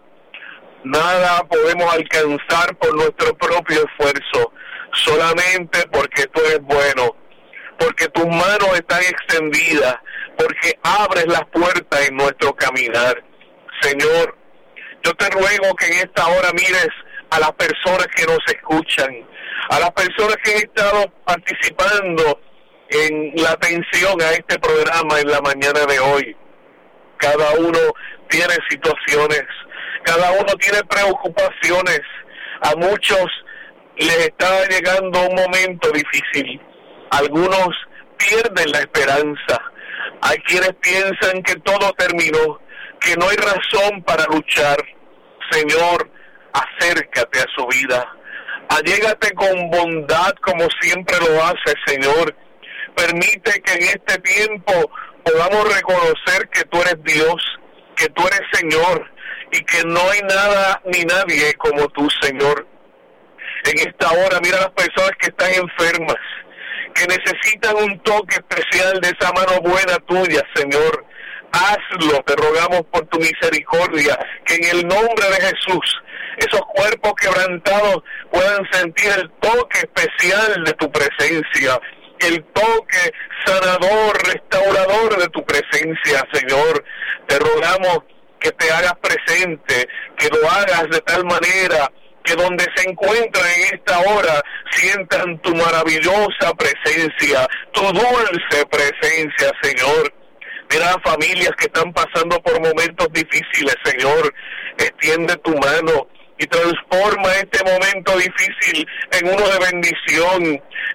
Nada 0.84 1.44
podemos 1.46 1.94
alcanzar 1.94 2.76
por 2.78 2.96
nuestro 2.96 3.36
propio 3.38 3.86
esfuerzo, 3.86 4.52
solamente 4.94 5.88
porque 5.92 6.28
tú 6.28 6.42
eres 6.42 6.62
bueno, 6.62 7.16
porque 7.80 8.08
tus 8.10 8.26
manos 8.26 8.70
están 8.74 9.02
extendidas, 9.02 9.96
porque 10.38 10.78
abres 10.84 11.26
las 11.28 11.46
puertas 11.46 12.08
en 12.08 12.18
nuestro 12.18 12.54
caminar. 12.56 13.24
Señor, 13.82 14.38
yo 15.04 15.14
te 15.16 15.30
ruego 15.30 15.76
que 15.76 15.86
en 15.88 15.94
esta 15.94 16.28
hora 16.28 16.52
mires 16.54 16.90
a 17.30 17.40
las 17.40 17.52
personas 17.54 18.08
que 18.16 18.26
nos 18.26 18.40
escuchan, 18.48 19.10
a 19.70 19.80
las 19.80 19.92
personas 19.92 20.38
que 20.44 20.52
han 20.52 20.58
estado 20.58 21.14
participando 21.26 22.40
en 22.90 23.32
la 23.36 23.52
atención 23.52 24.22
a 24.22 24.32
este 24.32 24.60
programa 24.60 25.20
en 25.20 25.32
la 25.32 25.42
mañana 25.42 25.86
de 25.88 26.00
hoy. 26.00 26.36
Cada 27.18 27.52
uno 27.54 27.80
tiene 28.30 28.54
situaciones, 28.70 29.44
cada 30.04 30.32
uno 30.32 30.54
tiene 30.60 30.84
preocupaciones, 30.84 32.02
a 32.62 32.76
muchos 32.76 33.26
les 33.98 34.18
está 34.28 34.68
llegando 34.68 35.22
un 35.22 35.36
momento 35.36 35.90
difícil, 35.92 36.62
algunos 37.12 37.70
pierden 38.18 38.72
la 38.72 38.80
esperanza, 38.80 39.62
hay 40.22 40.38
quienes 40.40 40.74
piensan 40.82 41.42
que 41.44 41.56
todo 41.58 41.92
terminó, 41.94 42.60
que 43.00 43.16
no 43.16 43.28
hay 43.30 43.38
razón 43.38 44.02
para 44.04 44.26
luchar, 44.26 44.78
Señor, 45.52 46.10
acércate 46.54 47.40
a 47.40 47.46
su 47.56 47.68
vida. 47.68 48.08
Allégate 48.70 49.32
con 49.34 49.70
bondad 49.70 50.34
como 50.42 50.66
siempre 50.82 51.18
lo 51.20 51.44
hace, 51.44 51.76
Señor. 51.86 52.36
Permite 52.96 53.62
que 53.62 53.74
en 53.74 53.84
este 53.84 54.18
tiempo 54.20 54.74
podamos 55.24 55.76
reconocer 55.76 56.48
que 56.50 56.64
tú 56.66 56.82
eres 56.82 57.04
Dios, 57.04 57.36
que 57.96 58.08
tú 58.10 58.26
eres 58.26 58.42
Señor 58.54 59.13
y 59.54 59.64
que 59.66 59.84
no 59.86 60.02
hay 60.10 60.20
nada 60.22 60.82
ni 60.86 61.06
nadie 61.06 61.54
como 61.56 61.88
tú, 61.90 62.08
Señor. 62.22 62.68
En 63.66 63.88
esta 63.88 64.12
hora, 64.12 64.40
mira 64.42 64.58
las 64.58 64.72
personas 64.72 65.12
que 65.20 65.28
están 65.28 65.52
enfermas, 65.54 66.18
que 66.96 67.06
necesitan 67.08 67.76
un 67.78 68.00
toque 68.00 68.36
especial 68.36 69.00
de 69.00 69.10
esa 69.10 69.32
mano 69.32 69.62
buena 69.62 69.98
tuya, 70.08 70.42
Señor. 70.56 71.06
Hazlo, 71.52 72.24
te 72.26 72.36
rogamos 72.36 72.82
por 72.92 73.06
tu 73.08 73.20
misericordia, 73.20 74.18
que 74.46 74.56
en 74.56 74.78
el 74.78 74.88
nombre 74.88 75.30
de 75.30 75.42
Jesús 75.42 76.02
esos 76.38 76.62
cuerpos 76.74 77.14
quebrantados 77.22 77.98
puedan 78.32 78.68
sentir 78.72 79.12
el 79.20 79.30
toque 79.40 79.80
especial 79.80 80.64
de 80.64 80.74
tu 80.74 80.92
presencia, 80.92 81.80
el 82.20 82.44
toque 82.46 83.12
sanador, 83.46 84.18
restaurador 84.26 85.20
de 85.20 85.28
tu 85.30 85.46
presencia, 85.46 86.28
Señor. 86.34 86.84
Te 87.28 87.38
rogamos 87.38 88.00
que 88.44 88.52
te 88.52 88.70
hagas 88.72 88.94
presente, 89.02 89.88
que 90.18 90.28
lo 90.30 90.50
hagas 90.52 90.90
de 90.92 91.00
tal 91.02 91.24
manera 91.26 91.90
que 92.24 92.36
donde 92.36 92.66
se 92.76 92.90
encuentran 92.90 93.46
en 93.58 93.76
esta 93.76 94.00
hora 94.00 94.42
sientan 94.72 95.40
tu 95.40 95.56
maravillosa 95.56 96.54
presencia, 96.58 97.48
tu 97.72 97.82
dulce 97.82 98.66
presencia, 98.70 99.52
Señor. 99.62 100.14
Mira 100.70 100.96
familias 101.04 101.52
que 101.58 101.66
están 101.66 101.92
pasando 101.94 102.42
por 102.42 102.60
momentos 102.62 103.08
difíciles, 103.12 103.76
Señor. 103.84 104.34
Extiende 104.78 105.36
tu 105.38 105.52
mano 105.58 106.08
y 106.40 106.48
transforma 106.48 107.32
este 107.36 107.64
momento 107.64 108.18
difícil 108.18 108.88
en 109.12 109.28
uno 109.28 109.48
de 109.50 109.72
bendición, 109.72 110.44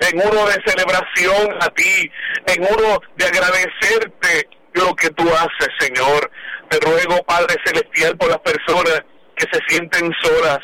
en 0.01 0.21
uno 0.21 0.47
de 0.47 0.57
celebración 0.67 1.57
a 1.61 1.69
ti, 1.71 2.11
en 2.47 2.63
uno 2.63 3.01
de 3.17 3.25
agradecerte 3.27 4.49
lo 4.73 4.95
que 4.97 5.11
tú 5.11 5.29
haces, 5.29 5.69
Señor. 5.79 6.31
Te 6.69 6.81
ruego, 6.81 7.23
Padre 7.25 7.57
Celestial, 7.65 8.17
por 8.17 8.29
las 8.29 8.39
personas 8.39 9.03
que 9.37 9.47
se 9.53 9.61
sienten 9.69 10.13
solas, 10.23 10.59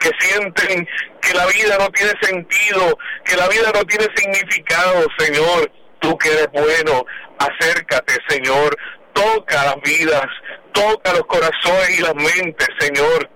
que 0.00 0.10
sienten 0.18 0.86
que 1.22 1.34
la 1.34 1.46
vida 1.46 1.76
no 1.78 1.88
tiene 1.90 2.12
sentido, 2.20 2.98
que 3.24 3.36
la 3.36 3.48
vida 3.48 3.70
no 3.74 3.84
tiene 3.84 4.06
significado, 4.14 5.06
Señor. 5.18 5.70
Tú 6.00 6.16
que 6.18 6.28
eres 6.28 6.48
bueno, 6.52 7.04
acércate, 7.38 8.14
Señor. 8.28 8.76
Toca 9.12 9.64
las 9.64 9.80
vidas, 9.82 10.26
toca 10.72 11.12
los 11.12 11.26
corazones 11.26 11.98
y 11.98 12.02
las 12.02 12.14
mentes, 12.14 12.68
Señor 12.78 13.35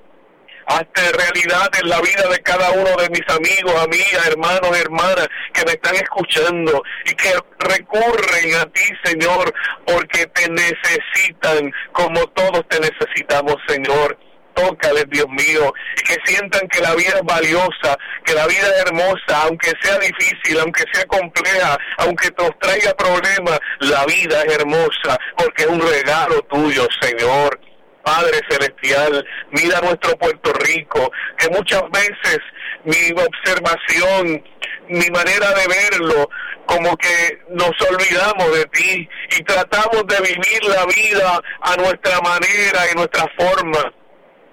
hazte 0.71 1.13
realidad 1.13 1.69
en 1.83 1.89
la 1.89 2.01
vida 2.01 2.29
de 2.31 2.39
cada 2.41 2.71
uno 2.71 2.91
de 2.97 3.11
mis 3.11 3.29
amigos, 3.29 3.75
amigas, 3.83 4.27
hermanos, 4.27 4.77
hermanas 4.77 5.29
que 5.53 5.65
me 5.65 5.73
están 5.73 5.97
escuchando 5.97 6.83
y 7.07 7.15
que 7.15 7.33
recurren 7.59 8.55
a 8.55 8.67
ti, 8.67 8.85
Señor, 9.05 9.53
porque 9.87 10.27
te 10.27 10.49
necesitan 10.49 11.73
como 11.93 12.27
todos 12.29 12.67
te 12.69 12.79
necesitamos, 12.81 13.57
Señor 13.67 14.17
tócales, 14.55 15.05
Dios 15.11 15.29
mío, 15.29 15.73
que 16.05 16.17
sientan 16.25 16.69
que 16.69 16.81
la 16.81 16.95
vida 16.95 17.15
es 17.17 17.23
valiosa, 17.23 17.97
que 18.25 18.35
la 18.35 18.47
vida 18.47 18.67
es 18.75 18.87
hermosa, 18.87 19.43
aunque 19.45 19.73
sea 19.81 19.99
difícil, 19.99 20.59
aunque 20.61 20.85
sea 20.93 21.05
compleja, 21.07 21.79
aunque 21.99 22.29
nos 22.37 22.59
traiga 22.59 22.93
problemas, 22.95 23.59
la 23.79 24.05
vida 24.07 24.43
es 24.43 24.55
hermosa 24.55 25.19
porque 25.37 25.63
es 25.63 25.69
un 25.69 25.81
regalo 25.81 26.43
tuyo, 26.43 26.87
Señor. 27.01 27.70
Padre 28.03 28.41
Celestial, 28.49 29.25
mira 29.51 29.81
nuestro 29.81 30.17
Puerto 30.17 30.53
Rico, 30.53 31.11
que 31.37 31.49
muchas 31.51 31.83
veces 31.91 32.39
mi 32.85 33.13
observación, 33.13 34.45
mi 34.89 35.11
manera 35.11 35.53
de 35.53 35.67
verlo, 35.69 36.29
como 36.67 36.97
que 36.97 37.43
nos 37.51 37.73
olvidamos 37.91 38.53
de 38.57 38.65
ti 38.67 39.09
y 39.39 39.43
tratamos 39.43 40.07
de 40.07 40.21
vivir 40.21 40.65
la 40.65 40.87
vida 40.87 41.41
a 41.63 41.77
nuestra 41.77 42.21
manera 42.21 42.81
y 42.91 42.97
nuestra 42.97 43.27
forma 43.37 43.93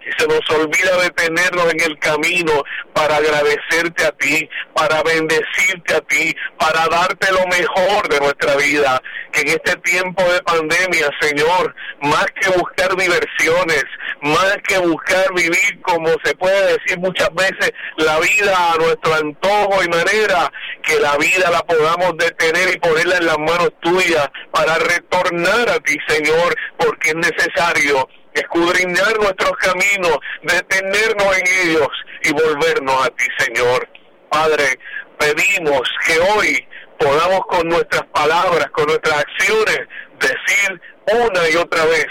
y 0.08 0.22
se 0.22 0.28
nos 0.28 0.41
olvida 0.49 0.97
detenernos 1.03 1.74
en 1.74 1.82
el 1.82 1.99
camino 1.99 2.64
para 2.93 3.18
agradecerte 3.18 4.05
a 4.05 4.12
ti, 4.14 4.49
para 4.74 5.03
bendecirte 5.03 5.95
a 5.95 6.01
ti, 6.01 6.36
para 6.58 6.88
darte 6.88 7.32
lo 7.32 7.45
mejor 7.47 8.08
de 8.10 8.20
nuestra 8.20 8.55
vida. 8.55 9.01
Que 9.32 9.41
en 9.41 9.49
este 9.49 9.76
tiempo 9.78 10.24
de 10.24 10.41
pandemia, 10.43 11.10
Señor, 11.20 11.76
más 12.01 12.26
que 12.39 12.49
buscar 12.58 12.95
diversiones, 12.95 13.84
más 14.22 14.58
que 14.68 14.78
buscar 14.80 15.34
vivir 15.34 15.82
como 15.82 16.10
se 16.24 16.34
puede 16.36 16.78
decir 16.78 16.97
muchas 16.99 17.30
veces, 17.36 17.72
la 17.97 18.20
vida 18.20 18.74
a 18.74 18.78
nuestro 18.78 19.14
antojo 19.14 19.84
y 19.84 19.89
manera, 19.89 20.51
que 20.84 20.99
la 20.99 21.18
vida 21.18 21.51
la 21.51 21.62
podamos 21.62 22.18
detener 22.18 22.74
y 22.74 22.80
ponerla 22.80 23.18
en 23.18 23.26
las 23.26 23.38
manos 23.38 23.72
tuyas 23.82 24.30
para 24.51 24.76
retornar 24.76 25.70
a 25.70 25.80
ti, 25.82 25.97
Señor, 26.08 26.55
porque 26.78 27.10
es 27.10 27.16
necesario 27.16 28.08
escudriñar 28.40 29.18
nuestros 29.20 29.52
caminos, 29.58 30.18
detenernos 30.44 31.38
en 31.38 31.70
ellos 31.70 31.90
y 32.24 32.32
volvernos 32.34 33.06
a 33.06 33.10
ti, 33.10 33.26
Señor. 33.40 33.88
Padre, 34.30 34.80
pedimos 35.18 35.90
que 36.06 36.20
hoy 36.20 36.68
podamos 37.00 37.42
con 37.48 37.68
nuestras 37.68 38.04
palabras, 38.14 38.68
con 38.72 38.86
nuestras 38.86 39.20
acciones, 39.20 39.88
decir 40.20 40.82
una 41.14 41.50
y 41.50 41.56
otra 41.56 41.86
vez 41.86 42.08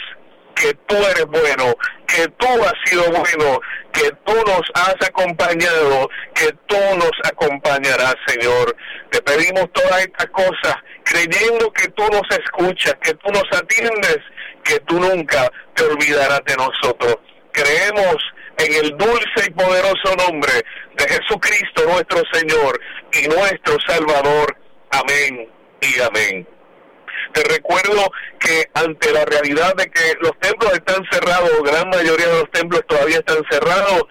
que 0.55 0.73
tú 0.87 0.97
eres 0.97 1.27
bueno, 1.27 1.75
que 2.07 2.27
tú 2.39 2.47
has 2.65 2.75
sido 2.87 3.05
bueno, 3.11 3.61
que 3.93 4.11
tú 4.25 4.35
nos 4.47 4.63
has 4.75 4.97
acompañado, 5.07 6.09
que 6.35 6.51
tú 6.67 6.77
nos 6.97 7.13
acompañarás, 7.25 8.15
Señor. 8.27 8.75
Te 9.11 9.21
pedimos 9.23 9.67
todas 9.73 10.01
estas 10.01 10.27
cosas, 10.29 10.77
creyendo 11.05 11.71
que 11.73 11.89
tú 11.89 12.05
nos 12.11 12.23
escuchas, 12.31 12.95
que 13.03 13.13
tú 13.15 13.31
nos 13.33 13.45
atiendes 13.53 14.19
que 14.67 14.81
tú 14.81 14.99
nunca 14.99 15.51
te 15.75 15.85
olvidarás 15.85 16.41
de 16.45 16.57
nosotros. 16.57 17.17
Creemos 17.53 18.17
en 18.59 18.85
el 18.85 18.97
dulce 18.97 19.47
y 19.47 19.51
poderoso 19.51 20.15
nombre 20.27 20.53
de 20.97 21.09
Jesucristo 21.09 21.85
nuestro 21.87 22.23
Señor 22.33 22.81
y 23.13 23.29
nuestro 23.29 23.77
Salvador. 23.87 24.57
Amén 24.91 25.49
y 25.81 26.01
amén. 26.01 26.49
Te 27.33 27.43
recuerdo 27.45 28.11
que 28.39 28.65
ante 28.75 29.13
la 29.13 29.25
realidad 29.25 29.75
de 29.77 29.87
que 29.91 30.15
los 30.21 30.33
templos 30.41 30.73
están 30.73 31.05
cerrados, 31.11 31.51
gran 31.65 31.89
mayoría 31.91 32.27
de 32.27 32.39
los 32.41 32.51
templos 32.51 32.83
todavía 32.89 33.19
están 33.19 33.43
cerrados, 33.51 34.05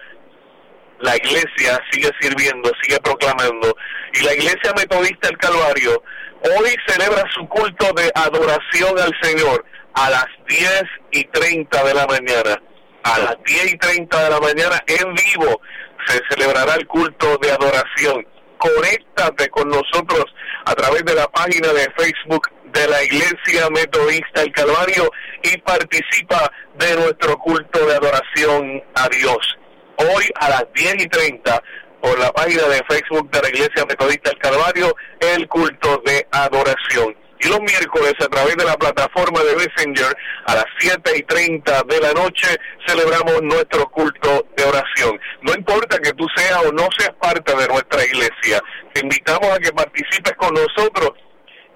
la 1.00 1.16
iglesia 1.16 1.78
sigue 1.90 2.10
sirviendo, 2.20 2.70
sigue 2.82 2.98
proclamando. 3.00 3.76
Y 4.14 4.24
la 4.24 4.34
iglesia 4.34 4.72
metodista 4.76 5.28
del 5.28 5.38
Calvario 5.38 6.02
hoy 6.42 6.76
celebra 6.86 7.24
su 7.34 7.48
culto 7.48 7.92
de 7.94 8.10
adoración 8.14 8.98
al 8.98 9.12
Señor 9.20 9.64
a 9.96 10.10
las 10.10 10.26
10 10.48 10.84
y 11.12 11.24
30 11.24 11.84
de 11.84 11.94
la 11.94 12.06
mañana. 12.06 12.62
A 13.02 13.18
las 13.18 13.36
10 13.44 13.72
y 13.72 13.78
30 13.78 14.24
de 14.24 14.30
la 14.30 14.40
mañana 14.40 14.82
en 14.86 15.14
vivo 15.14 15.60
se 16.06 16.20
celebrará 16.28 16.74
el 16.74 16.86
culto 16.86 17.38
de 17.38 17.50
adoración. 17.50 18.26
Conéctate 18.58 19.48
con 19.48 19.68
nosotros 19.68 20.24
a 20.66 20.74
través 20.74 21.04
de 21.04 21.14
la 21.14 21.26
página 21.28 21.72
de 21.72 21.88
Facebook 21.96 22.48
de 22.72 22.88
la 22.88 23.02
Iglesia 23.04 23.70
Metodista 23.70 24.42
El 24.42 24.52
Calvario 24.52 25.10
y 25.42 25.56
participa 25.58 26.50
de 26.78 26.94
nuestro 26.96 27.38
culto 27.38 27.86
de 27.86 27.94
adoración 27.96 28.82
a 28.94 29.08
Dios. 29.08 29.58
Hoy 29.96 30.24
a 30.34 30.50
las 30.50 30.64
10 30.74 31.04
y 31.04 31.08
30 31.08 31.62
por 32.02 32.18
la 32.18 32.30
página 32.32 32.64
de 32.64 32.82
Facebook 32.88 33.30
de 33.30 33.40
la 33.40 33.48
Iglesia 33.48 33.86
Metodista 33.88 34.30
El 34.30 34.38
Calvario, 34.38 34.94
el 35.20 35.48
culto 35.48 36.02
de 36.04 36.26
adoración 36.32 37.16
y 37.40 37.48
los 37.48 37.60
miércoles 37.60 38.14
a 38.20 38.28
través 38.28 38.56
de 38.56 38.64
la 38.64 38.76
plataforma 38.76 39.40
de 39.42 39.56
Messenger 39.56 40.16
a 40.46 40.54
las 40.54 40.66
7 40.78 41.12
y 41.16 41.22
30 41.22 41.82
de 41.82 42.00
la 42.00 42.12
noche 42.12 42.48
celebramos 42.86 43.42
nuestro 43.42 43.88
culto 43.90 44.46
de 44.56 44.64
oración. 44.64 45.18
No 45.42 45.52
importa 45.54 45.98
que 45.98 46.12
tú 46.12 46.26
seas 46.34 46.64
o 46.64 46.72
no 46.72 46.88
seas 46.96 47.14
parte 47.20 47.54
de 47.56 47.68
nuestra 47.68 48.04
iglesia, 48.04 48.62
te 48.92 49.00
invitamos 49.00 49.48
a 49.50 49.58
que 49.58 49.72
participes 49.72 50.32
con 50.36 50.54
nosotros, 50.54 51.10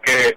que 0.03 0.37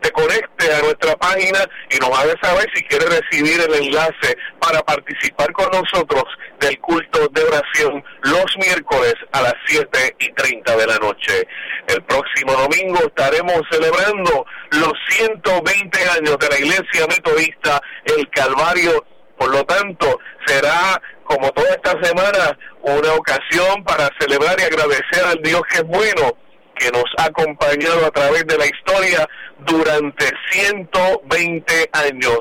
te 0.00 0.10
conecte 0.12 0.72
a 0.72 0.80
nuestra 0.80 1.16
página 1.16 1.58
y 1.90 1.98
nos 1.98 2.10
haga 2.18 2.34
saber 2.42 2.66
si 2.74 2.82
quiere 2.84 3.06
recibir 3.06 3.60
el 3.60 3.74
enlace 3.74 4.36
para 4.60 4.80
participar 4.82 5.52
con 5.52 5.70
nosotros 5.70 6.24
del 6.58 6.78
culto 6.80 7.28
de 7.28 7.42
oración 7.42 8.04
los 8.22 8.56
miércoles 8.58 9.14
a 9.32 9.42
las 9.42 9.54
7 9.66 10.16
y 10.18 10.32
30 10.32 10.76
de 10.76 10.86
la 10.86 10.96
noche. 10.98 11.46
El 11.86 12.02
próximo 12.02 12.52
domingo 12.52 12.98
estaremos 13.06 13.62
celebrando 13.70 14.46
los 14.72 14.92
120 15.10 15.98
años 16.10 16.38
de 16.38 16.48
la 16.48 16.58
Iglesia 16.58 17.06
Metodista 17.08 17.80
El 18.04 18.28
Calvario. 18.30 19.04
Por 19.36 19.50
lo 19.50 19.64
tanto, 19.64 20.18
será 20.46 21.00
como 21.24 21.50
toda 21.52 21.70
esta 21.70 21.92
semana 22.02 22.58
una 22.82 23.14
ocasión 23.14 23.84
para 23.84 24.10
celebrar 24.18 24.58
y 24.60 24.64
agradecer 24.64 25.24
al 25.24 25.40
Dios 25.42 25.62
que 25.70 25.78
es 25.78 25.84
bueno 25.84 26.36
que 26.80 26.90
nos 26.90 27.04
ha 27.18 27.26
acompañado 27.26 28.06
a 28.06 28.10
través 28.10 28.46
de 28.46 28.56
la 28.56 28.66
historia 28.66 29.28
durante 29.66 30.26
120 30.50 31.90
años. 31.92 32.38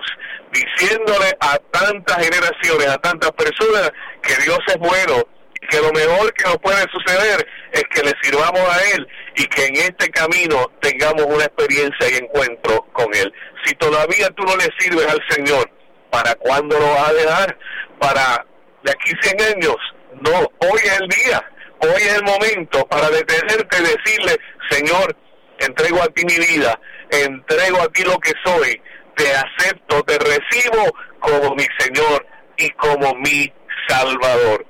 diciéndole 0.52 1.28
a 1.42 1.60
tantas 1.72 2.18
generaciones, 2.18 2.88
a 2.88 2.98
tantas 2.98 3.32
personas 3.34 3.92
que 4.24 4.34
Dios 4.44 4.58
es 4.68 4.78
bueno 4.78 5.24
y 5.62 5.68
que 5.68 5.80
lo 5.80 5.92
mejor 5.92 6.34
que 6.34 6.46
nos 6.46 6.58
puede 6.58 6.84
suceder 6.92 7.46
es 7.72 7.84
que 7.94 8.02
le 8.02 8.14
sirvamos 8.24 8.62
a 8.62 8.82
Él 8.96 9.08
y 9.36 9.46
que 9.46 9.66
en 9.68 9.76
este 9.76 10.10
camino 10.10 10.66
tengamos 10.82 11.26
una 11.26 11.46
experiencia 11.46 12.10
y 12.10 12.24
encuentro 12.24 12.84
con 12.94 13.14
Él. 13.14 13.32
Si 13.64 13.76
todavía 13.76 14.28
tú 14.32 14.44
no 14.44 14.56
le 14.56 14.70
sirves 14.80 15.06
al 15.06 15.22
Señor, 15.30 15.70
¿para 16.10 16.34
cuándo 16.36 16.80
lo 16.80 16.88
vas 16.94 17.10
a 17.10 17.14
dejar? 17.14 17.58
¿Para 18.00 18.46
de 18.84 18.92
aquí 18.92 19.12
100 19.22 19.56
años? 19.56 19.76
No, 20.22 20.40
hoy 20.68 20.80
es 20.84 21.00
el 21.00 21.08
día, 21.10 21.52
hoy 21.82 22.02
es 22.02 22.16
el 22.16 22.24
momento 22.24 22.86
para 22.88 23.10
detenerte 23.10 23.78
y 23.78 23.82
decirle, 23.82 24.38
Señor, 24.70 25.16
entrego 25.60 26.02
a 26.02 26.08
ti 26.08 26.26
mi 26.26 26.38
vida, 26.38 26.80
entrego 27.10 27.82
a 27.82 27.88
ti 27.90 28.04
lo 28.04 28.18
que 28.20 28.34
soy, 28.44 28.82
te 29.16 29.26
acepto, 29.36 30.04
te 30.04 30.18
recibo 30.18 30.86
como 31.20 31.56
mi 31.56 31.66
Señor 31.80 32.26
y 32.58 32.70
como 32.72 33.14
mi 33.16 33.52
Salvador. 33.88 34.66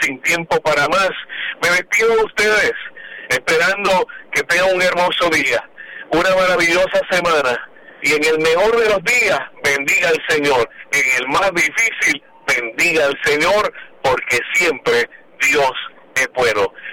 Sin 0.00 0.20
tiempo 0.22 0.60
para 0.60 0.88
más, 0.88 1.10
me 1.62 1.70
despido 1.70 2.16
de 2.16 2.24
ustedes, 2.24 2.72
esperando 3.28 4.06
que 4.32 4.42
tengan 4.42 4.74
un 4.74 4.82
hermoso 4.82 5.30
día, 5.30 5.68
una 6.10 6.34
maravillosa 6.34 7.00
semana 7.10 7.70
y 8.02 8.12
en 8.12 8.24
el 8.24 8.38
mejor 8.38 8.76
de 8.76 8.88
los 8.88 9.02
días 9.02 9.40
bendiga 9.64 10.08
al 10.10 10.22
Señor, 10.28 10.68
en 10.92 11.22
el 11.22 11.28
más 11.28 11.50
difícil 11.54 12.22
bendiga 12.46 13.06
al 13.06 13.18
Señor, 13.24 13.72
porque 14.02 14.38
siempre 14.54 15.08
Dios 15.40 15.72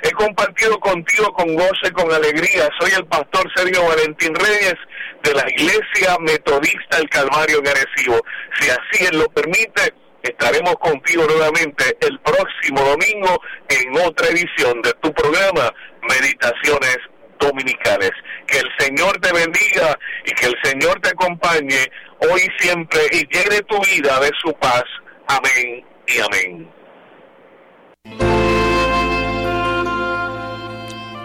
He 0.03 0.11
compartido 0.11 0.79
contigo 0.79 1.31
con 1.33 1.55
gozo 1.55 1.85
y 1.85 1.91
con 1.91 2.11
alegría. 2.11 2.69
Soy 2.79 2.91
el 2.97 3.05
pastor 3.05 3.49
Sergio 3.55 3.85
Valentín 3.85 4.35
Reyes 4.35 4.75
de 5.23 5.33
la 5.33 5.49
Iglesia 5.49 6.17
Metodista 6.19 6.97
El 6.97 7.09
Calvario 7.09 7.59
en 7.59 7.67
Arecibo. 7.67 8.19
Si 8.59 8.69
así 8.69 9.05
Él 9.09 9.19
lo 9.19 9.25
permite, 9.29 9.93
estaremos 10.23 10.75
contigo 10.75 11.25
nuevamente 11.25 11.97
el 12.01 12.19
próximo 12.19 12.81
domingo 12.81 13.41
en 13.69 13.97
otra 14.05 14.27
edición 14.27 14.81
de 14.81 14.91
tu 15.01 15.13
programa 15.13 15.73
Meditaciones 16.01 16.97
Dominicales. 17.39 18.11
Que 18.47 18.59
el 18.59 18.69
Señor 18.77 19.19
te 19.21 19.31
bendiga 19.31 19.97
y 20.25 20.31
que 20.33 20.47
el 20.47 20.55
Señor 20.63 20.99
te 20.99 21.09
acompañe 21.09 21.89
hoy 22.19 22.41
y 22.41 22.63
siempre 22.63 22.99
y 23.11 23.25
llene 23.27 23.61
tu 23.69 23.79
vida 23.81 24.19
de 24.19 24.31
su 24.41 24.53
paz. 24.55 24.83
Amén 25.27 25.85
y 26.07 26.19
amén. 26.19 26.72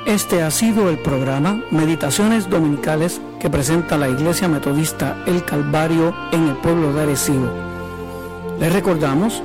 Este 0.07 0.43
ha 0.43 0.51
sido 0.51 0.89
el 0.89 0.99
programa 0.99 1.63
Meditaciones 1.71 2.49
Dominicales 2.49 3.21
que 3.41 3.51
presenta 3.51 3.99
la 3.99 4.09
Iglesia 4.09 4.49
Metodista 4.49 5.23
El 5.27 5.45
Calvario 5.45 6.15
en 6.33 6.49
el 6.49 6.57
pueblo 6.57 6.93
de 6.93 7.03
Arecibo. 7.03 7.51
Les 8.59 8.73
recordamos 8.73 9.43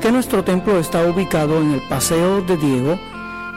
que 0.00 0.10
nuestro 0.12 0.44
templo 0.44 0.78
está 0.78 1.04
ubicado 1.04 1.60
en 1.60 1.72
el 1.72 1.82
Paseo 1.88 2.42
de 2.42 2.56
Diego 2.56 2.98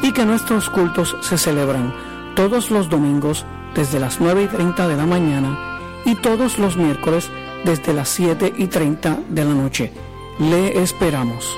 y 0.02 0.12
que 0.12 0.26
nuestros 0.26 0.70
cultos 0.70 1.16
se 1.22 1.38
celebran 1.38 1.94
todos 2.36 2.72
los 2.72 2.90
domingos 2.90 3.46
desde 3.76 4.00
las 4.00 4.20
9 4.20 4.44
y 4.44 4.48
30 4.48 4.88
de 4.88 4.98
la 4.98 5.06
mañana 5.06 5.58
y 6.06 6.16
todos 6.16 6.58
los 6.58 6.76
miércoles 6.78 7.30
desde 7.64 7.94
las 7.94 8.10
7 8.10 8.54
y 8.58 8.68
30 8.68 9.20
de 9.30 9.46
la 9.46 9.54
noche. 9.54 9.92
Le 10.40 10.82
esperamos. 10.82 11.58